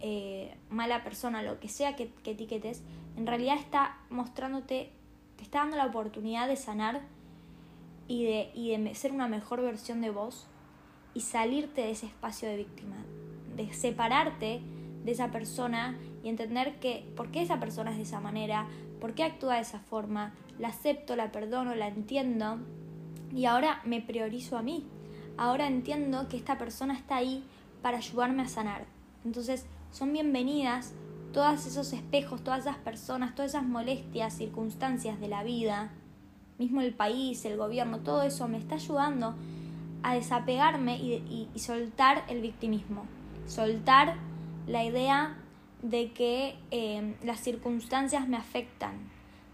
eh, 0.00 0.54
mala 0.68 1.02
persona, 1.02 1.42
lo 1.42 1.58
que 1.60 1.68
sea 1.68 1.96
que, 1.96 2.10
que 2.22 2.32
etiquetes, 2.32 2.82
en 3.16 3.26
realidad 3.26 3.56
está 3.56 3.96
mostrándote 4.10 4.90
te 5.36 5.42
está 5.42 5.60
dando 5.60 5.76
la 5.76 5.86
oportunidad 5.86 6.48
de 6.48 6.56
sanar 6.56 7.02
y 8.06 8.24
de, 8.24 8.50
y 8.54 8.76
de 8.76 8.94
ser 8.94 9.12
una 9.12 9.28
mejor 9.28 9.62
versión 9.62 10.00
de 10.00 10.10
vos 10.10 10.46
y 11.14 11.20
salirte 11.20 11.82
de 11.82 11.92
ese 11.92 12.06
espacio 12.06 12.48
de 12.48 12.56
víctima, 12.56 12.96
de 13.56 13.72
separarte 13.72 14.60
de 15.04 15.12
esa 15.12 15.30
persona 15.30 15.96
y 16.22 16.28
entender 16.28 16.80
que 16.80 17.06
por 17.16 17.30
qué 17.30 17.42
esa 17.42 17.60
persona 17.60 17.92
es 17.92 17.96
de 17.96 18.02
esa 18.02 18.20
manera, 18.20 18.66
por 19.00 19.14
qué 19.14 19.22
actúa 19.22 19.56
de 19.56 19.60
esa 19.60 19.78
forma, 19.78 20.34
la 20.58 20.68
acepto, 20.68 21.14
la 21.14 21.30
perdono, 21.30 21.74
la 21.74 21.88
entiendo 21.88 22.58
y 23.34 23.44
ahora 23.44 23.80
me 23.84 24.00
priorizo 24.00 24.56
a 24.56 24.62
mí. 24.62 24.86
Ahora 25.36 25.66
entiendo 25.66 26.28
que 26.28 26.36
esta 26.36 26.58
persona 26.58 26.94
está 26.94 27.16
ahí 27.16 27.44
para 27.82 27.98
ayudarme 27.98 28.42
a 28.42 28.48
sanar. 28.48 28.86
Entonces 29.24 29.66
son 29.90 30.12
bienvenidas 30.12 30.94
todos 31.32 31.66
esos 31.66 31.92
espejos, 31.92 32.42
todas 32.42 32.60
esas 32.60 32.76
personas, 32.78 33.34
todas 33.34 33.52
esas 33.52 33.64
molestias, 33.64 34.34
circunstancias 34.34 35.20
de 35.20 35.28
la 35.28 35.42
vida, 35.42 35.90
mismo 36.58 36.80
el 36.80 36.94
país, 36.94 37.44
el 37.44 37.56
gobierno, 37.56 37.98
todo 38.00 38.22
eso 38.22 38.46
me 38.46 38.58
está 38.58 38.76
ayudando 38.76 39.34
a 40.04 40.14
desapegarme 40.14 40.98
y, 40.98 41.48
soltar 41.56 42.24
el 42.28 42.40
victimismo, 42.40 43.06
soltar 43.46 44.16
la 44.66 44.84
idea 44.84 45.36
de 45.82 46.12
que 46.12 46.56
eh, 46.70 47.16
las 47.24 47.40
circunstancias 47.40 48.28
me 48.28 48.36
afectan, 48.36 48.94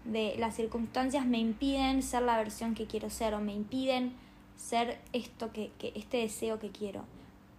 de 0.05 0.35
las 0.37 0.55
circunstancias 0.55 1.25
me 1.25 1.39
impiden 1.39 2.03
ser 2.03 2.23
la 2.23 2.37
versión 2.37 2.75
que 2.75 2.85
quiero 2.85 3.09
ser 3.09 3.33
o 3.33 3.39
me 3.39 3.53
impiden 3.53 4.13
ser 4.55 4.99
esto 5.13 5.51
que, 5.51 5.71
que 5.79 5.93
este 5.95 6.17
deseo 6.17 6.59
que 6.59 6.69
quiero. 6.69 7.05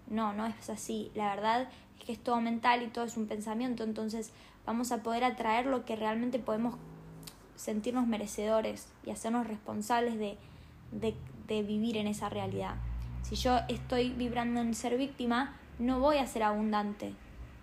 No, 0.09 0.33
no 0.33 0.47
es 0.47 0.69
así. 0.69 1.11
La 1.15 1.35
verdad 1.35 1.69
que 2.05 2.13
es 2.13 2.19
todo 2.19 2.41
mental 2.41 2.83
y 2.83 2.89
todo 2.89 3.05
es 3.05 3.17
un 3.17 3.27
pensamiento, 3.27 3.85
entonces 3.85 4.33
vamos 4.67 4.93
a 4.93 5.03
poder 5.03 5.25
atraer 5.25 5.67
lo 5.67 5.85
que 5.85 5.97
realmente 5.97 6.39
podemos 6.39 6.75
sentirnos 7.57 8.07
merecedores 8.07 8.89
y 9.07 9.11
hacernos 9.11 9.47
responsables 9.47 10.19
de, 10.19 10.37
de, 10.91 11.15
vivir 11.49 11.97
en 11.97 12.07
esa 12.07 12.29
realidad. 12.29 12.77
Si 13.23 13.37
yo 13.37 13.59
estoy 13.69 14.11
vibrando 14.11 14.61
en 14.61 14.75
ser 14.75 14.97
víctima, 14.97 15.57
no 15.79 16.01
voy 16.01 16.17
a 16.17 16.27
ser 16.27 16.43
abundante. 16.43 17.15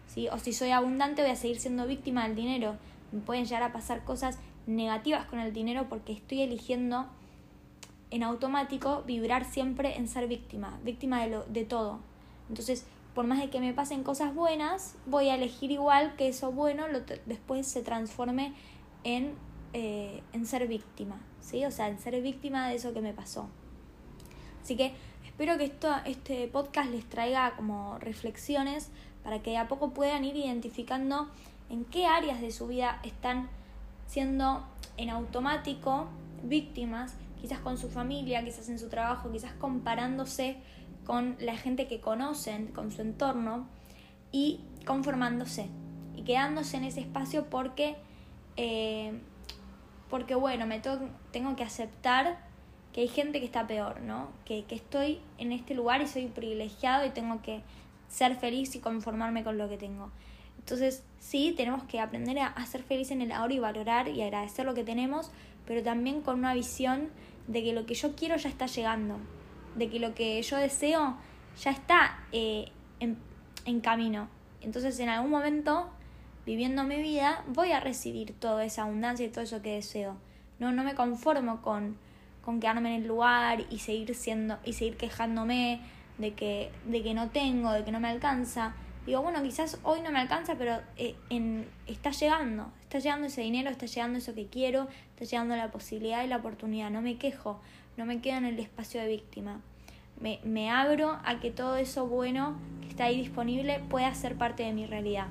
¿sí? 0.08 0.28
O 0.30 0.38
si 0.38 0.54
soy 0.54 0.72
abundante, 0.72 1.22
voy 1.22 1.32
a 1.32 1.36
seguir 1.36 1.60
siendo 1.60 1.88
víctima 1.88 2.28
del 2.28 2.36
dinero. 2.36 2.78
Me 3.12 3.22
pueden 3.22 3.46
llegar 3.46 3.64
a 3.64 3.74
pasar 3.74 4.04
cosas 4.04 4.40
negativas 4.68 5.26
con 5.26 5.40
el 5.40 5.54
dinero 5.54 5.88
porque 5.90 6.14
estoy 6.14 6.42
eligiendo 6.42 7.08
en 8.12 8.24
automático 8.24 9.04
vibrar 9.06 9.46
siempre 9.46 9.98
en 9.98 10.08
ser 10.08 10.28
víctima, 10.28 10.80
víctima 10.84 11.22
de, 11.22 11.30
lo, 11.30 11.44
de 11.46 11.66
todo. 11.66 12.00
Entonces, 12.50 12.86
por 13.14 13.28
más 13.28 13.40
de 13.40 13.50
que 13.50 13.60
me 13.60 13.74
pasen 13.74 14.04
cosas 14.04 14.34
buenas, 14.34 14.96
voy 15.06 15.30
a 15.30 15.36
elegir 15.36 15.72
igual 15.72 16.16
que 16.16 16.30
eso 16.30 16.52
bueno 16.52 16.88
lo 16.88 17.02
después 17.26 17.68
se 17.68 17.82
transforme 17.82 18.54
en, 19.04 19.34
eh, 19.74 20.24
en 20.34 20.46
ser 20.46 20.68
víctima, 20.68 21.20
¿sí? 21.42 21.66
O 21.66 21.72
sea, 21.72 21.90
en 21.90 22.00
ser 22.00 22.20
víctima 22.22 22.70
de 22.70 22.76
eso 22.76 22.94
que 22.94 23.02
me 23.02 23.14
pasó. 23.14 23.50
Así 24.70 24.78
que 24.78 24.92
espero 25.26 25.58
que 25.58 25.64
esto, 25.64 25.90
este 26.06 26.48
podcast 26.48 26.92
les 26.92 27.04
traiga 27.04 27.56
como 27.56 27.98
reflexiones 27.98 28.92
para 29.24 29.40
que 29.40 29.50
de 29.50 29.58
a 29.58 29.68
poco 29.68 29.96
puedan 29.96 30.24
ir 30.24 30.36
identificando 30.36 31.28
en 31.72 31.86
qué 31.86 32.06
áreas 32.06 32.40
de 32.40 32.52
su 32.52 32.68
vida 32.68 33.00
están 33.04 33.50
siendo 34.06 34.64
en 34.98 35.10
automático 35.10 36.08
víctimas, 36.44 37.16
quizás 37.42 37.58
con 37.58 37.80
su 37.80 37.90
familia, 37.90 38.46
quizás 38.46 38.70
en 38.70 38.78
su 38.78 38.90
trabajo, 38.90 39.32
quizás 39.32 39.54
comparándose 39.54 40.58
con 41.04 41.36
la 41.40 41.58
gente 41.58 41.88
que 41.88 42.00
conocen, 42.00 42.68
con 42.68 42.92
su 42.92 43.02
entorno 43.02 43.66
y 44.32 44.60
conformándose 44.86 45.68
y 46.16 46.22
quedándose 46.22 46.78
en 46.78 46.84
ese 46.84 47.00
espacio 47.00 47.50
porque 47.50 47.96
eh, 48.56 49.20
porque 50.12 50.36
bueno, 50.36 50.68
me 50.68 50.80
tengo 51.32 51.56
que 51.56 51.64
aceptar 51.64 52.49
que 52.94 53.02
hay 53.02 53.08
gente 53.08 53.40
que 53.40 53.46
está 53.46 53.68
peor, 53.68 54.02
¿no? 54.02 54.30
Que, 54.46 54.64
que 54.66 54.76
estoy 54.76 55.20
en 55.38 55.52
este 55.52 55.76
lugar 55.76 56.02
y 56.02 56.08
soy 56.08 56.28
privilegiado 56.28 57.06
y 57.06 57.10
tengo 57.10 57.42
que 57.42 57.62
ser 58.08 58.36
feliz 58.36 58.76
y 58.76 58.80
conformarme 58.80 59.44
con 59.44 59.58
lo 59.58 59.70
que 59.70 59.78
tengo. 59.78 60.12
Entonces, 60.58 61.04
sí, 61.20 61.54
tenemos 61.56 61.84
que 61.84 62.00
aprender 62.00 62.38
a, 62.40 62.66
ser 62.66 62.84
feliz 62.84 63.12
en 63.12 63.22
el 63.22 63.32
ahora 63.32 63.54
y 63.54 63.60
valorar 63.60 64.08
y 64.08 64.22
agradecer 64.22 64.66
lo 64.66 64.74
que 64.74 64.84
tenemos, 64.84 65.32
pero 65.66 65.82
también 65.82 66.22
con 66.22 66.38
una 66.38 66.54
visión 66.54 67.10
de 67.48 67.64
que 67.64 67.74
lo 67.74 67.86
que 67.86 67.96
yo 67.96 68.16
quiero 68.16 68.36
ya 68.36 68.50
está 68.50 68.68
llegando, 68.68 69.18
de 69.76 69.90
que 69.90 70.00
lo 70.00 70.14
que 70.14 70.42
yo 70.42 70.58
deseo 70.58 71.18
ya 71.60 71.72
está 71.72 72.20
eh, 72.32 72.66
en, 73.00 73.18
en 73.66 73.80
camino. 73.80 74.28
Entonces, 74.62 75.00
en 75.00 75.10
algún 75.10 75.32
momento, 75.32 75.90
viviendo 76.46 76.84
mi 76.84 77.02
vida, 77.02 77.44
voy 77.48 77.72
a 77.72 77.80
recibir 77.80 78.34
toda 78.34 78.66
esa 78.66 78.84
abundancia 78.84 79.26
y 79.26 79.30
todo 79.30 79.44
eso 79.44 79.62
que 79.62 79.76
deseo. 79.76 80.18
No, 80.60 80.72
no 80.72 80.84
me 80.84 80.94
conformo 80.94 81.62
con, 81.62 81.98
con 82.50 82.60
quedarme 82.60 82.96
en 82.96 83.04
el 83.04 83.08
lugar 83.08 83.64
y 83.70 83.78
seguir 83.78 84.16
siendo 84.16 84.58
y 84.66 84.74
seguir 84.74 84.98
quejándome 84.98 85.82
de 86.18 86.34
que, 86.34 86.72
de 86.86 87.04
que 87.04 87.14
no 87.14 87.30
tengo, 87.30 87.72
de 87.72 87.84
que 87.84 87.92
no 87.92 88.00
me 88.00 88.08
alcanza. 88.08 88.74
Digo, 89.06 89.22
bueno, 89.22 89.44
quizás 89.44 89.78
hoy 89.84 90.02
no 90.02 90.10
me 90.10 90.18
alcanza, 90.18 90.56
pero 90.56 90.82
eh, 90.98 91.16
en, 91.30 91.68
está 91.86 92.10
llegando, 92.10 92.72
está 92.82 92.98
llegando 92.98 93.28
ese 93.28 93.42
dinero, 93.42 93.70
está 93.70 93.86
llegando 93.86 94.18
eso 94.18 94.34
que 94.34 94.48
quiero, 94.48 94.88
está 95.12 95.26
llegando 95.26 95.56
la 95.56 95.70
posibilidad 95.70 96.24
y 96.24 96.28
la 96.28 96.38
oportunidad. 96.38 96.90
No 96.90 97.04
me 97.04 97.20
quejo, 97.20 97.62
no 97.98 98.08
me 98.08 98.20
quedo 98.20 98.40
en 98.40 98.46
el 98.46 98.58
espacio 98.58 99.00
de 99.00 99.10
víctima. 99.10 99.62
Me, 100.20 100.40
me 100.44 100.72
abro 100.72 101.20
a 101.24 101.40
que 101.40 101.52
todo 101.52 101.76
eso 101.76 102.08
bueno 102.08 102.58
que 102.82 102.88
está 102.88 103.04
ahí 103.04 103.18
disponible 103.22 103.80
pueda 103.92 104.12
ser 104.16 104.38
parte 104.38 104.64
de 104.64 104.74
mi 104.74 104.88
realidad. 104.88 105.28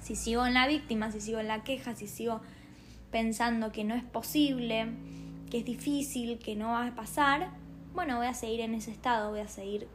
Si 0.00 0.16
sigo 0.16 0.44
en 0.44 0.54
la 0.54 0.66
víctima, 0.66 1.12
si 1.12 1.20
sigo 1.20 1.38
en 1.38 1.46
la 1.46 1.62
queja, 1.62 1.94
si 1.94 2.08
sigo 2.08 2.40
pensando 3.12 3.70
que 3.70 3.84
no 3.84 3.94
es 3.94 4.02
posible, 4.02 4.88
que 5.50 5.58
es 5.58 5.64
difícil, 5.64 6.38
que 6.38 6.56
no 6.56 6.68
va 6.68 6.86
a 6.86 6.94
pasar, 6.94 7.50
bueno, 7.94 8.16
voy 8.16 8.26
a 8.26 8.34
seguir 8.34 8.60
en 8.60 8.74
ese 8.74 8.90
estado, 8.90 9.30
voy 9.30 9.40
a 9.40 9.48
seguir 9.48 9.88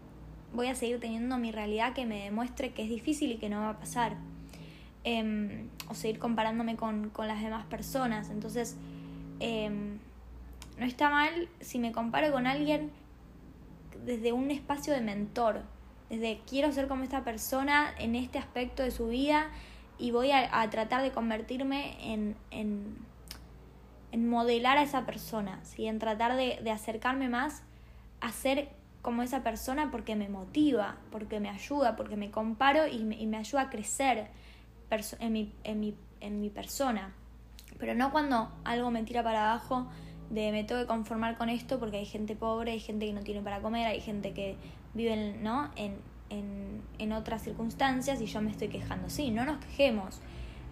voy 0.54 0.68
a 0.68 0.76
seguir 0.76 1.00
teniendo 1.02 1.38
mi 1.38 1.52
realidad 1.52 1.94
que 1.94 2.06
me 2.06 2.24
demuestre 2.24 2.72
que 2.72 2.84
es 2.84 2.90
difícil 2.90 3.32
y 3.34 3.38
que 3.38 3.50
no 3.50 3.60
va 3.60 3.72
a 3.72 3.80
pasar. 3.80 4.16
Em, 5.04 5.70
o 5.88 5.94
seguir 5.94 6.18
comparándome 6.18 6.76
con, 6.78 7.12
las 7.16 7.42
demás 7.42 7.66
personas. 7.68 8.32
Entonces, 8.32 8.76
em, 9.40 10.00
no 10.80 10.86
está 10.86 11.12
mal 11.12 11.48
si 11.60 11.78
me 11.78 11.92
comparo 11.92 12.32
con 12.32 12.48
alguien 12.48 12.92
desde 14.04 14.34
un 14.34 14.50
espacio 14.50 14.94
de 14.94 15.02
mentor, 15.02 15.62
desde 16.10 16.42
quiero 16.50 16.72
ser 16.72 16.88
como 16.88 17.04
esta 17.04 17.24
persona 17.24 17.94
en 18.00 18.16
este 18.16 18.40
aspecto 18.40 18.82
de 18.82 18.90
su 18.90 19.08
vida 19.08 19.50
y 20.00 20.10
voy 20.10 20.32
a, 20.32 20.68
tratar 20.72 21.04
de 21.04 21.12
convertirme 21.12 22.14
en, 22.14 22.36
en, 22.52 22.98
en, 24.16 24.30
modelar 24.30 24.78
a 24.78 24.84
esa 24.84 25.06
persona, 25.06 25.60
¿sí? 25.64 25.88
en 25.88 26.00
tratar 26.00 26.36
de, 26.36 26.60
de 26.64 26.72
acercarme 26.72 27.30
más 27.30 27.64
a 28.22 28.32
ser 28.32 28.70
como 29.02 29.22
esa 29.22 29.44
persona 29.44 29.92
porque 29.92 30.16
me 30.16 30.30
motiva, 30.30 30.98
porque 31.12 31.40
me 31.40 31.50
ayuda, 31.50 31.96
porque 31.96 32.16
me 32.16 32.32
comparo 32.32 32.88
y 32.88 33.04
me, 33.04 33.16
y 33.16 33.28
me 33.28 33.38
ayuda 33.38 33.62
a 33.62 33.70
crecer 33.70 34.28
en 35.20 35.32
mi, 35.32 35.54
en, 35.64 35.80
mi, 35.80 35.94
en 36.22 36.42
mi 36.42 36.50
persona. 36.50 37.14
Pero 37.78 37.94
no 37.94 38.12
cuando 38.12 38.52
algo 38.64 38.90
me 38.90 39.04
tira 39.04 39.22
para 39.22 39.52
abajo 39.52 39.88
de 40.32 40.52
me 40.52 40.64
tengo 40.64 40.82
que 40.82 40.88
conformar 40.88 41.38
con 41.38 41.50
esto 41.50 41.80
porque 41.80 41.98
hay 41.98 42.06
gente 42.06 42.36
pobre, 42.36 42.72
hay 42.72 42.80
gente 42.80 43.06
que 43.06 43.14
no 43.14 43.22
tiene 43.22 43.42
para 43.42 43.62
comer, 43.62 43.86
hay 43.86 44.02
gente 44.02 44.34
que 44.34 44.58
vive 44.96 45.38
¿no? 45.40 45.70
en, 45.76 45.98
en, 46.32 46.82
en 46.98 47.12
otras 47.12 47.44
circunstancias 47.44 48.20
y 48.22 48.26
yo 48.26 48.42
me 48.42 48.50
estoy 48.50 48.70
quejando. 48.70 49.10
Sí, 49.12 49.30
no 49.30 49.46
nos 49.46 49.64
quejemos. 49.64 50.20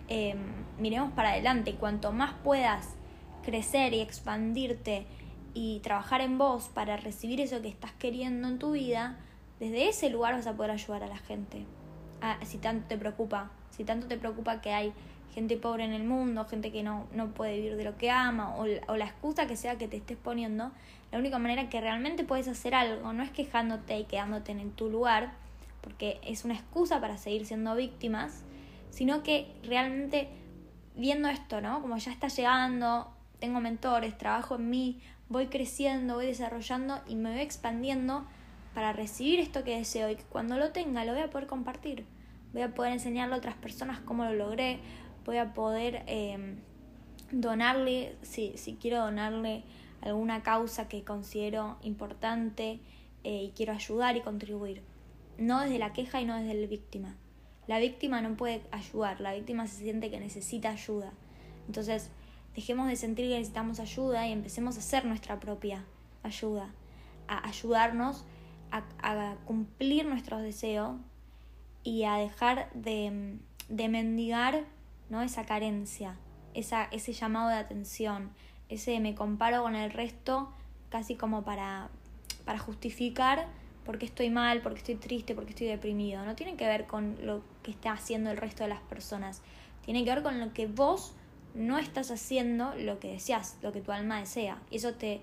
Em, 0.07 0.39
miremos 0.79 1.11
para 1.13 1.33
adelante. 1.33 1.75
Cuanto 1.75 2.11
más 2.11 2.33
puedas 2.43 2.95
crecer 3.43 3.93
y 3.93 4.01
expandirte 4.01 5.05
y 5.53 5.79
trabajar 5.79 6.21
en 6.21 6.37
vos 6.37 6.69
para 6.73 6.97
recibir 6.97 7.39
eso 7.39 7.61
que 7.61 7.67
estás 7.67 7.91
queriendo 7.93 8.47
en 8.47 8.57
tu 8.59 8.71
vida, 8.71 9.17
desde 9.59 9.87
ese 9.87 10.09
lugar 10.09 10.33
vas 10.33 10.47
a 10.47 10.53
poder 10.53 10.71
ayudar 10.71 11.03
a 11.03 11.07
la 11.07 11.17
gente. 11.17 11.65
Ah, 12.21 12.37
si 12.43 12.57
tanto 12.57 12.87
te 12.87 12.97
preocupa, 12.97 13.51
si 13.69 13.83
tanto 13.83 14.07
te 14.07 14.17
preocupa 14.17 14.61
que 14.61 14.71
hay 14.71 14.93
gente 15.33 15.57
pobre 15.57 15.83
en 15.83 15.93
el 15.93 16.03
mundo, 16.03 16.45
gente 16.45 16.71
que 16.71 16.83
no, 16.83 17.07
no 17.13 17.29
puede 17.33 17.55
vivir 17.55 17.75
de 17.75 17.83
lo 17.83 17.97
que 17.97 18.09
ama, 18.09 18.55
o, 18.55 18.65
o 18.87 18.97
la 18.97 19.05
excusa 19.05 19.47
que 19.47 19.55
sea 19.55 19.77
que 19.77 19.87
te 19.87 19.97
estés 19.97 20.17
poniendo, 20.17 20.71
la 21.11 21.19
única 21.19 21.37
manera 21.37 21.69
que 21.69 21.81
realmente 21.81 22.23
puedes 22.23 22.47
hacer 22.47 22.73
algo 22.75 23.13
no 23.13 23.23
es 23.23 23.31
quejándote 23.31 23.99
y 23.99 24.05
quedándote 24.05 24.51
en 24.51 24.71
tu 24.71 24.89
lugar, 24.89 25.33
porque 25.81 26.19
es 26.23 26.45
una 26.45 26.53
excusa 26.53 27.01
para 27.01 27.17
seguir 27.17 27.45
siendo 27.45 27.75
víctimas, 27.75 28.43
sino 28.89 29.21
que 29.23 29.53
realmente 29.63 30.29
viendo 30.95 31.29
esto, 31.29 31.61
¿no? 31.61 31.81
Como 31.81 31.97
ya 31.97 32.11
está 32.11 32.27
llegando, 32.27 33.11
tengo 33.43 33.59
mentores, 33.59 34.17
trabajo 34.17 34.55
en 34.55 34.69
mí, 34.69 35.01
voy 35.27 35.47
creciendo, 35.47 36.13
voy 36.13 36.27
desarrollando 36.27 37.01
y 37.09 37.15
me 37.15 37.29
voy 37.33 37.41
expandiendo 37.41 38.25
para 38.73 38.93
recibir 38.93 39.41
esto 39.41 39.65
que 39.65 39.75
deseo 39.75 40.09
y 40.09 40.15
que 40.15 40.23
cuando 40.23 40.57
lo 40.57 40.71
tenga 40.71 41.03
lo 41.03 41.11
voy 41.11 41.23
a 41.23 41.29
poder 41.29 41.45
compartir. 41.45 42.05
Voy 42.53 42.61
a 42.61 42.73
poder 42.73 42.93
enseñarle 42.93 43.35
a 43.35 43.39
otras 43.39 43.55
personas 43.55 43.99
cómo 43.99 44.23
lo 44.23 44.31
logré, 44.31 44.79
voy 45.25 45.39
a 45.39 45.53
poder 45.53 46.03
em, 46.07 46.55
donarle, 47.33 48.15
si, 48.21 48.55
si 48.55 48.75
quiero 48.75 48.99
donarle 48.99 49.65
alguna 49.99 50.41
causa 50.41 50.87
que 50.87 51.03
considero 51.03 51.75
importante 51.81 52.79
eh, 53.25 53.43
y 53.43 53.49
quiero 53.49 53.73
ayudar 53.73 54.15
y 54.15 54.21
contribuir. 54.21 54.83
No 55.37 55.59
desde 55.59 55.79
la 55.79 55.91
queja 55.91 56.21
y 56.21 56.25
no 56.25 56.37
desde 56.37 56.53
la 56.53 56.67
víctima. 56.67 57.17
La 57.67 57.77
víctima 57.79 58.21
no 58.21 58.37
puede 58.37 58.61
ayudar, 58.71 59.19
la 59.19 59.33
víctima 59.33 59.67
se 59.67 59.83
siente 59.83 60.09
que 60.09 60.21
necesita 60.21 60.69
ayuda. 60.69 61.11
Entonces, 61.67 62.09
dejemos 62.55 62.87
de 62.87 62.95
sentir 62.95 63.27
que 63.27 63.35
necesitamos 63.35 63.79
ayuda 63.79 64.27
y 64.27 64.31
empecemos 64.31 64.75
a 64.75 64.79
hacer 64.79 65.05
nuestra 65.05 65.39
propia 65.39 65.85
ayuda, 66.23 66.69
a 67.27 67.47
ayudarnos 67.47 68.25
a, 68.71 69.35
cumplir 69.45 70.05
nuestros 70.05 70.41
deseos 70.41 70.95
y 71.83 72.05
a 72.05 72.15
dejar 72.15 72.71
de, 72.73 73.37
mendigar 73.69 74.65
¿no? 75.09 75.21
esa 75.21 75.45
carencia, 75.45 76.17
esa, 76.53 76.85
ese 76.85 77.13
llamado 77.13 77.49
de 77.49 77.55
atención, 77.55 78.31
ese 78.69 78.99
me 78.99 79.13
comparo 79.13 79.61
con 79.61 79.75
el 79.75 79.91
resto 79.91 80.51
casi 80.89 81.15
como 81.15 81.43
para, 81.43 81.89
para 82.45 82.57
justificar 82.57 83.47
por 83.85 83.99
qué 83.99 84.05
estoy 84.05 84.29
mal, 84.29 84.61
por 84.61 84.73
qué 84.73 84.79
estoy 84.79 84.95
triste, 84.95 85.35
por 85.35 85.45
qué 85.45 85.51
estoy 85.51 85.67
deprimido. 85.67 86.23
No 86.25 86.35
tiene 86.35 86.55
que 86.55 86.65
ver 86.65 86.87
con 86.87 87.17
lo 87.21 87.43
que 87.61 87.71
está 87.71 87.91
haciendo 87.91 88.31
el 88.31 88.37
resto 88.37 88.63
de 88.63 88.69
las 88.69 88.81
personas. 88.81 89.41
Tiene 89.83 90.03
que 90.03 90.09
ver 90.09 90.23
con 90.23 90.39
lo 90.39 90.53
que 90.53 90.67
vos 90.67 91.13
no 91.53 91.77
estás 91.77 92.11
haciendo 92.11 92.73
lo 92.75 92.99
que 92.99 93.11
deseas, 93.11 93.57
lo 93.61 93.71
que 93.71 93.81
tu 93.81 93.91
alma 93.91 94.19
desea. 94.19 94.61
Y 94.71 94.77
eso 94.77 94.93
te, 94.93 95.21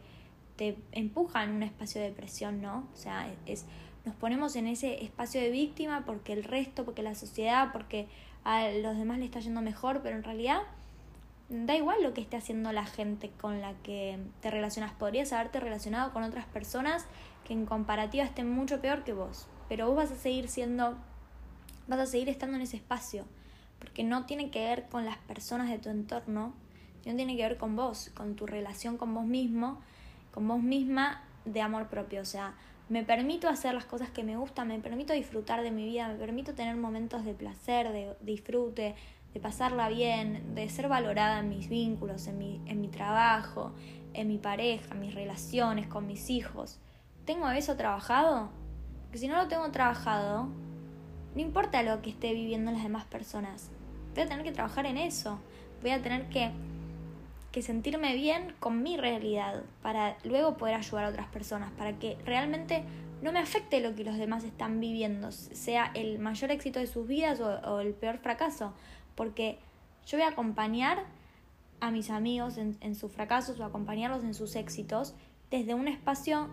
te 0.57 0.77
empuja 0.93 1.45
en 1.45 1.51
un 1.51 1.62
espacio 1.62 2.01
de 2.01 2.11
presión, 2.11 2.62
¿no? 2.62 2.88
O 2.93 2.97
sea, 2.97 3.33
es, 3.47 3.66
nos 4.05 4.14
ponemos 4.14 4.57
en 4.57 4.66
ese 4.66 5.03
espacio 5.03 5.40
de 5.40 5.51
víctima 5.51 6.05
porque 6.05 6.33
el 6.33 6.45
resto, 6.45 6.85
porque 6.85 7.03
la 7.03 7.14
sociedad, 7.14 7.71
porque 7.73 8.09
a 8.45 8.71
los 8.71 8.97
demás 8.97 9.19
le 9.19 9.25
está 9.25 9.40
yendo 9.40 9.61
mejor, 9.61 10.01
pero 10.03 10.16
en 10.16 10.23
realidad 10.23 10.61
da 11.49 11.75
igual 11.75 12.03
lo 12.03 12.14
que 12.14 12.21
esté 12.21 12.37
haciendo 12.37 12.73
la 12.73 12.87
gente 12.87 13.31
con 13.40 13.61
la 13.61 13.75
que 13.83 14.19
te 14.40 14.51
relacionas. 14.51 14.93
Podrías 14.93 15.33
haberte 15.33 15.61
relacionado 15.61 16.12
con 16.12 16.23
otras 16.23 16.47
personas 16.47 17.07
que 17.45 17.53
en 17.53 17.66
comparativa 17.66 18.25
estén 18.25 18.51
mucho 18.51 18.81
peor 18.81 19.03
que 19.03 19.12
vos, 19.12 19.49
pero 19.69 19.88
vos 19.88 19.97
vas 19.97 20.12
a 20.12 20.16
seguir 20.16 20.49
siendo, 20.49 20.97
vas 21.88 21.99
a 21.99 22.07
seguir 22.07 22.29
estando 22.29 22.57
en 22.57 22.62
ese 22.62 22.77
espacio 22.77 23.25
porque 23.81 24.05
no 24.05 24.27
tiene 24.27 24.51
que 24.51 24.61
ver 24.61 24.88
con 24.88 25.05
las 25.05 25.16
personas 25.19 25.69
de 25.69 25.79
tu 25.79 25.88
entorno, 25.88 26.55
no 27.05 27.16
tiene 27.16 27.37
que 27.37 27.43
ver 27.43 27.57
con 27.57 27.75
vos, 27.75 28.11
con 28.14 28.37
tu 28.37 28.47
relación 28.47 28.97
con 28.97 29.14
vos 29.14 29.25
mismo, 29.25 29.81
con 30.33 30.47
vos 30.47 30.62
misma 30.62 31.25
de 31.45 31.62
amor 31.62 31.88
propio. 31.88 32.21
O 32.21 32.27
sea, 32.27 32.55
me 32.88 33.03
permito 33.03 33.49
hacer 33.49 33.75
las 33.75 33.87
cosas 33.87 34.11
que 34.11 34.23
me 34.23 34.37
gustan, 34.37 34.69
me 34.69 34.79
permito 34.79 35.12
disfrutar 35.12 35.62
de 35.62 35.71
mi 35.71 35.85
vida, 35.85 36.09
me 36.09 36.16
permito 36.16 36.55
tener 36.55 36.77
momentos 36.77 37.25
de 37.25 37.35
placer, 37.35 37.90
de, 37.90 38.14
disfrute, 38.21 38.95
de 39.33 39.40
pasarla 39.40 39.88
bien, 39.88 40.55
de 40.55 40.69
ser 40.69 40.88
valorada 40.88 41.38
en 41.38 41.49
mis 41.49 41.69
vínculos, 41.69 42.27
en 42.27 42.38
mi, 42.38 42.61
en 42.66 42.81
mi 42.81 42.88
trabajo, 42.88 43.73
en 44.12 44.29
mi 44.29 44.38
pareja, 44.38 44.95
mis 44.95 45.14
relaciones, 45.14 45.87
con 45.87 46.07
mis 46.07 46.31
hijos. 46.31 46.81
¿Tengo 47.25 47.49
eso 47.51 47.77
trabajado? 47.77 48.51
Porque 49.03 49.19
si 49.19 49.29
no 49.29 49.37
lo 49.37 49.49
tengo 49.49 49.71
trabajado, 49.71 50.49
no 51.35 51.40
importa 51.40 51.83
lo 51.83 52.03
que 52.03 52.11
esté 52.11 52.33
viviendo 52.35 52.73
las 52.73 52.83
demás 52.83 53.05
personas. 53.05 53.71
Voy 54.14 54.25
a 54.25 54.29
tener 54.29 54.45
que 54.45 54.53
trabajar 54.53 54.87
en 54.87 54.97
eso. 54.97 55.38
Voy 55.83 55.93
a 55.93 56.03
tener 56.03 56.29
que, 56.29 56.51
que 57.53 57.62
sentirme 57.62 58.14
bien 58.14 58.55
con 58.59 58.83
mi 58.83 58.97
realidad 58.97 59.62
para 59.83 60.16
luego 60.25 60.57
poder 60.57 60.75
ayudar 60.75 61.05
a 61.05 61.09
otras 61.09 61.29
personas, 61.29 61.71
para 61.73 61.99
que 61.99 62.16
realmente 62.25 62.85
no 63.23 63.33
me 63.33 63.38
afecte 63.38 63.81
lo 63.81 63.95
que 63.95 64.05
los 64.05 64.16
demás 64.16 64.45
están 64.45 64.81
viviendo, 64.81 65.31
sea 65.31 65.90
el 65.95 66.19
mayor 66.19 66.51
éxito 66.51 66.79
de 66.81 66.87
sus 66.87 67.07
vidas 67.07 67.40
o, 67.40 67.81
el 67.81 67.93
peor 67.93 68.19
fracaso, 68.19 68.73
porque 69.14 69.59
yo 70.07 70.19
voy 70.19 70.27
a 70.27 70.31
acompañar 70.31 71.05
a 71.81 71.90
mis 71.90 72.11
amigos 72.11 72.57
en, 72.57 72.77
en, 72.81 72.95
sus 72.95 73.12
fracasos 73.12 73.61
o 73.61 73.64
acompañarlos 73.64 74.25
en 74.25 74.35
sus 74.35 74.57
éxitos 74.57 75.14
desde 75.51 75.75
un 75.75 75.88
espacio 75.88 76.49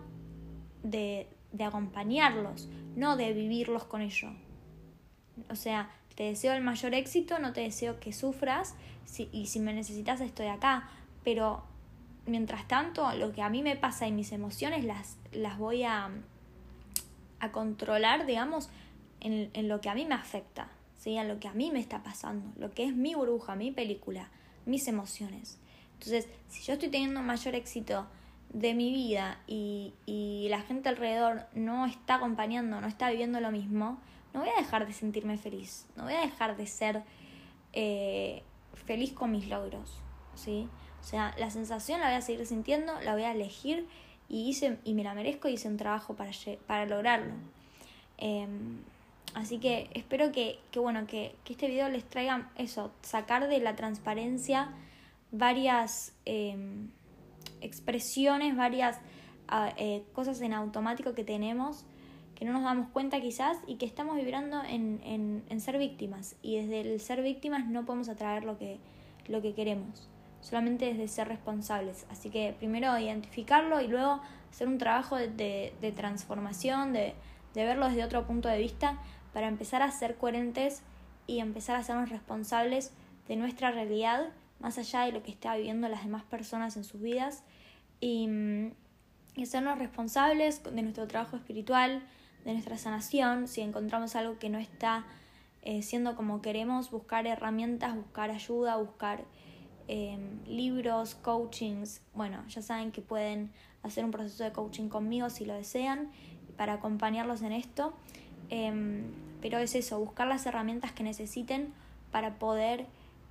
de, 0.82 1.28
de 1.52 1.64
acompañarlos, 1.64 2.68
no 2.96 3.16
de 3.16 3.32
vivirlos 3.32 3.84
con 3.84 4.02
ellos. 4.02 4.32
O 5.50 5.56
sea, 5.56 5.90
te 6.14 6.24
deseo 6.24 6.52
el 6.54 6.62
mayor 6.62 6.94
éxito, 6.94 7.38
no 7.38 7.52
te 7.52 7.60
deseo 7.60 8.00
que 8.00 8.12
sufras 8.12 8.74
y 9.32 9.46
si 9.46 9.60
me 9.60 9.72
necesitas 9.72 10.20
estoy 10.20 10.46
acá. 10.46 10.88
pero 11.24 11.62
mientras 12.26 12.68
tanto, 12.68 13.10
lo 13.14 13.32
que 13.32 13.42
a 13.42 13.48
mí 13.48 13.62
me 13.62 13.76
pasa 13.76 14.06
y 14.06 14.12
mis 14.12 14.32
emociones 14.32 14.84
las, 14.84 15.16
las 15.32 15.58
voy 15.58 15.82
a, 15.82 16.10
a 17.40 17.52
controlar, 17.52 18.26
digamos, 18.26 18.68
en, 19.20 19.50
en, 19.54 19.68
lo 19.68 19.80
que 19.80 19.88
a 19.88 19.94
mí 19.94 20.04
me 20.04 20.14
afecta, 20.14 20.68
¿sí? 20.98 21.16
en 21.16 21.28
lo 21.28 21.40
que 21.40 21.48
a 21.48 21.54
mí 21.54 21.70
me 21.70 21.80
está 21.80 22.02
pasando, 22.02 22.52
lo 22.58 22.70
que 22.70 22.84
es 22.84 22.94
mi 22.94 23.14
burbuja, 23.14 23.56
mi 23.56 23.70
película, 23.70 24.28
mis 24.66 24.86
emociones. 24.88 25.58
Entonces, 25.94 26.28
si 26.48 26.62
yo 26.62 26.74
estoy 26.74 26.90
teniendo 26.90 27.22
mayor 27.22 27.54
éxito 27.54 28.06
de 28.52 28.74
mi 28.74 28.92
vida 28.92 29.40
y, 29.46 29.94
y 30.06 30.46
la 30.50 30.60
gente 30.62 30.88
alrededor 30.88 31.46
no 31.54 31.86
está 31.86 32.16
acompañando, 32.16 32.80
no 32.80 32.86
está 32.86 33.10
viviendo 33.10 33.40
lo 33.40 33.50
mismo, 33.50 33.98
no 34.38 34.44
voy 34.44 34.52
a 34.56 34.60
dejar 34.60 34.86
de 34.86 34.92
sentirme 34.92 35.36
feliz, 35.36 35.86
no 35.96 36.04
voy 36.04 36.12
a 36.12 36.20
dejar 36.20 36.56
de 36.56 36.68
ser 36.68 37.02
eh, 37.72 38.44
feliz 38.86 39.12
con 39.12 39.32
mis 39.32 39.48
logros, 39.48 39.98
¿sí? 40.36 40.68
O 41.00 41.04
sea, 41.04 41.34
la 41.38 41.50
sensación 41.50 42.00
la 42.00 42.06
voy 42.06 42.16
a 42.16 42.20
seguir 42.20 42.46
sintiendo, 42.46 43.00
la 43.00 43.14
voy 43.14 43.24
a 43.24 43.32
elegir 43.32 43.88
y, 44.28 44.48
hice, 44.48 44.78
y 44.84 44.94
me 44.94 45.02
la 45.02 45.14
merezco 45.14 45.48
y 45.48 45.54
hice 45.54 45.66
un 45.66 45.76
trabajo 45.76 46.14
para, 46.14 46.30
para 46.68 46.86
lograrlo. 46.86 47.34
Em, 48.16 48.78
así 49.34 49.58
que 49.58 49.90
espero 49.92 50.30
que, 50.30 50.60
que 50.70 50.78
bueno, 50.78 51.04
que, 51.08 51.34
que, 51.42 51.54
este 51.54 51.66
video 51.66 51.88
les 51.88 52.04
traiga 52.04 52.48
eso, 52.56 52.92
sacar 53.02 53.48
de 53.48 53.58
la 53.58 53.74
transparencia 53.74 54.70
varias 55.32 56.12
em, 56.26 56.90
expresiones, 57.60 58.56
varias 58.56 59.00
ah, 59.48 59.72
eh, 59.78 60.04
cosas 60.12 60.40
en 60.42 60.52
automático 60.52 61.14
que 61.14 61.24
tenemos 61.24 61.84
que 62.38 62.44
no 62.44 62.52
nos 62.52 62.62
damos 62.62 62.88
cuenta 62.90 63.20
quizás 63.20 63.58
y 63.66 63.74
que 63.76 63.84
estamos 63.84 64.14
vibrando 64.14 64.62
en, 64.62 65.00
en, 65.02 65.42
en, 65.48 65.60
ser 65.60 65.76
víctimas 65.76 66.36
y 66.40 66.56
desde 66.56 66.82
el 66.82 67.00
ser 67.00 67.20
víctimas 67.20 67.66
no 67.66 67.84
podemos 67.84 68.08
atraer 68.08 68.44
lo 68.44 68.56
que, 68.56 68.78
lo 69.26 69.42
que 69.42 69.54
queremos, 69.54 70.08
solamente 70.40 70.84
desde 70.84 71.08
ser 71.08 71.26
responsables. 71.26 72.06
Así 72.10 72.30
que 72.30 72.54
primero 72.56 72.96
identificarlo 72.96 73.80
y 73.80 73.88
luego 73.88 74.20
hacer 74.52 74.68
un 74.68 74.78
trabajo 74.78 75.16
de, 75.16 75.74
de, 75.80 75.92
transformación, 75.92 76.92
de, 76.92 77.14
de 77.54 77.64
verlo 77.64 77.88
desde 77.88 78.04
otro 78.04 78.24
punto 78.24 78.48
de 78.48 78.58
vista 78.58 79.00
para 79.32 79.48
empezar 79.48 79.82
a 79.82 79.90
ser 79.90 80.14
coherentes 80.14 80.84
y 81.26 81.40
empezar 81.40 81.74
a 81.74 81.82
sernos 81.82 82.08
responsables 82.08 82.92
de 83.26 83.34
nuestra 83.34 83.72
realidad 83.72 84.28
más 84.60 84.78
allá 84.78 85.00
de 85.06 85.12
lo 85.12 85.24
que 85.24 85.32
está 85.32 85.56
viviendo 85.56 85.88
las 85.88 86.04
demás 86.04 86.22
personas 86.22 86.76
en 86.76 86.84
sus 86.84 87.00
vidas 87.00 87.42
y, 88.00 88.28
y 89.34 89.42
hacernos 89.42 89.76
responsables 89.76 90.62
de 90.62 90.82
nuestro 90.82 91.08
trabajo 91.08 91.36
espiritual, 91.36 92.04
de 92.44 92.52
nuestra 92.52 92.78
sanación, 92.78 93.48
si 93.48 93.60
encontramos 93.60 94.16
algo 94.16 94.38
que 94.38 94.48
no 94.48 94.58
está 94.58 95.04
eh, 95.62 95.82
siendo 95.82 96.16
como 96.16 96.40
queremos, 96.40 96.90
buscar 96.90 97.26
herramientas, 97.26 97.94
buscar 97.94 98.30
ayuda, 98.30 98.76
buscar 98.76 99.24
eh, 99.88 100.18
libros, 100.46 101.14
coachings. 101.14 102.00
Bueno, 102.14 102.44
ya 102.48 102.62
saben 102.62 102.92
que 102.92 103.00
pueden 103.02 103.50
hacer 103.82 104.04
un 104.04 104.10
proceso 104.10 104.44
de 104.44 104.52
coaching 104.52 104.88
conmigo 104.88 105.30
si 105.30 105.44
lo 105.44 105.54
desean, 105.54 106.10
para 106.56 106.74
acompañarlos 106.74 107.42
en 107.42 107.52
esto. 107.52 107.92
Eh, 108.50 109.02
pero 109.40 109.58
es 109.58 109.74
eso, 109.74 109.98
buscar 109.98 110.26
las 110.26 110.46
herramientas 110.46 110.92
que 110.92 111.02
necesiten 111.02 111.72
para 112.10 112.38
poder 112.38 112.86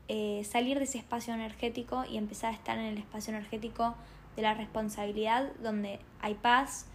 eh, 0.08 0.44
salir 0.50 0.78
de 0.78 0.86
ese 0.86 0.98
espacio 0.98 1.34
energético 1.34 2.06
y 2.06 2.18
empezar 2.18 2.54
a 2.54 2.56
estar 2.56 2.78
en 2.78 2.86
el 2.86 2.98
espacio 2.98 3.34
energético 3.34 3.96
de 4.36 4.44
la 4.44 4.54
responsabilidad, 4.54 5.52
donde 5.62 6.00
hay 6.22 6.36
paz, 6.36 6.86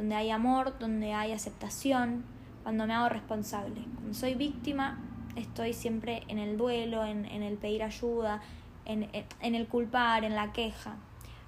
donde 0.00 0.14
hay 0.14 0.30
amor, 0.30 0.78
donde 0.78 1.12
hay 1.12 1.32
aceptación, 1.32 2.24
cuando 2.62 2.86
me 2.86 2.94
hago 2.94 3.10
responsable. 3.10 3.82
Cuando 3.96 4.14
soy 4.14 4.34
víctima, 4.34 4.98
estoy 5.36 5.74
siempre 5.74 6.22
en 6.28 6.38
el 6.38 6.56
duelo, 6.56 7.04
en, 7.04 7.26
el 7.26 7.58
pedir 7.58 7.82
ayuda, 7.82 8.40
en, 8.86 9.10
en, 9.12 9.54
el 9.54 9.68
culpar, 9.68 10.24
en 10.24 10.34
la 10.34 10.54
queja. 10.54 10.96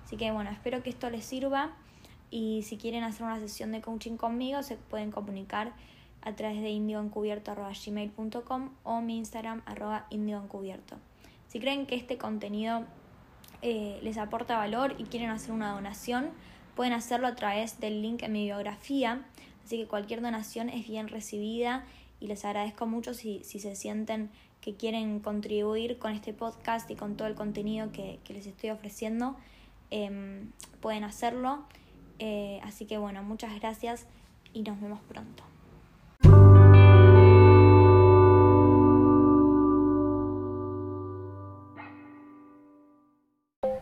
Así 0.05 0.19
que 0.19 0.31
bueno, 0.33 0.51
espero 0.51 0.83
que 0.83 0.91
esto 0.91 1.09
les 1.09 1.25
sirva 1.25 1.71
y 2.31 2.61
si 2.65 2.77
quieren 2.77 3.05
hacer 3.05 3.25
una 3.25 3.41
sesión 3.41 3.73
de 3.73 3.81
coaching 3.81 4.19
conmigo 4.19 4.63
se 4.63 4.77
pueden 4.77 5.11
comunicar 5.11 5.73
a 6.21 6.35
través 6.35 6.61
de 6.61 6.69
indioencubierto.gmail.com 6.69 8.69
o 8.83 9.01
mi 9.01 9.17
Instagram 9.17 9.63
arroba 9.65 10.05
indioencubierto. 10.11 10.99
Si 11.49 11.59
creen 11.59 11.87
que 11.87 11.95
este 11.95 12.19
contenido 12.19 12.85
eh, 13.63 13.99
les 14.03 14.19
aporta 14.19 14.59
valor 14.59 14.95
y 14.99 15.05
quieren 15.05 15.31
hacer 15.31 15.53
una 15.53 15.73
donación, 15.73 16.33
Pueden 16.75 16.93
hacerlo 16.93 17.27
a 17.27 17.35
través 17.35 17.81
del 17.81 18.03
link 18.03 18.23
en 18.23 18.33
mi 18.33 18.45
biografía, 18.45 19.23
así 19.65 19.79
que 19.79 19.87
cualquier 19.87 20.23
donación 20.23 20.69
es 20.69 20.87
bien 20.89 21.09
recibida 21.09 21.85
y 22.21 22.27
les 22.27 22.45
agradezco 22.45 22.87
mucho 22.87 23.15
si, 23.15 23.43
si 23.45 23.59
se 23.61 23.77
sienten 23.77 24.31
que 24.61 24.75
quieren 24.75 25.21
contribuir 25.21 25.99
con 25.99 26.13
este 26.13 26.33
podcast 26.33 26.91
y 26.91 26.95
con 26.95 27.17
todo 27.17 27.29
el 27.29 27.35
contenido 27.35 27.91
que, 27.93 28.21
que 28.25 28.33
les 28.33 28.47
estoy 28.47 28.71
ofreciendo, 28.71 29.37
eh, 29.91 30.45
pueden 30.81 31.05
hacerlo. 31.05 31.65
Eh, 32.19 32.61
así 32.63 32.87
que 32.87 32.99
bueno, 32.99 33.23
muchas 33.23 33.59
gracias 33.59 34.07
y 34.53 34.63
nos 34.63 34.81
vemos 34.81 35.01
pronto. 35.09 35.52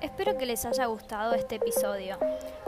Espero 0.01 0.39
que 0.39 0.47
les 0.47 0.65
haya 0.65 0.87
gustado 0.87 1.35
este 1.35 1.57
episodio. 1.57 2.17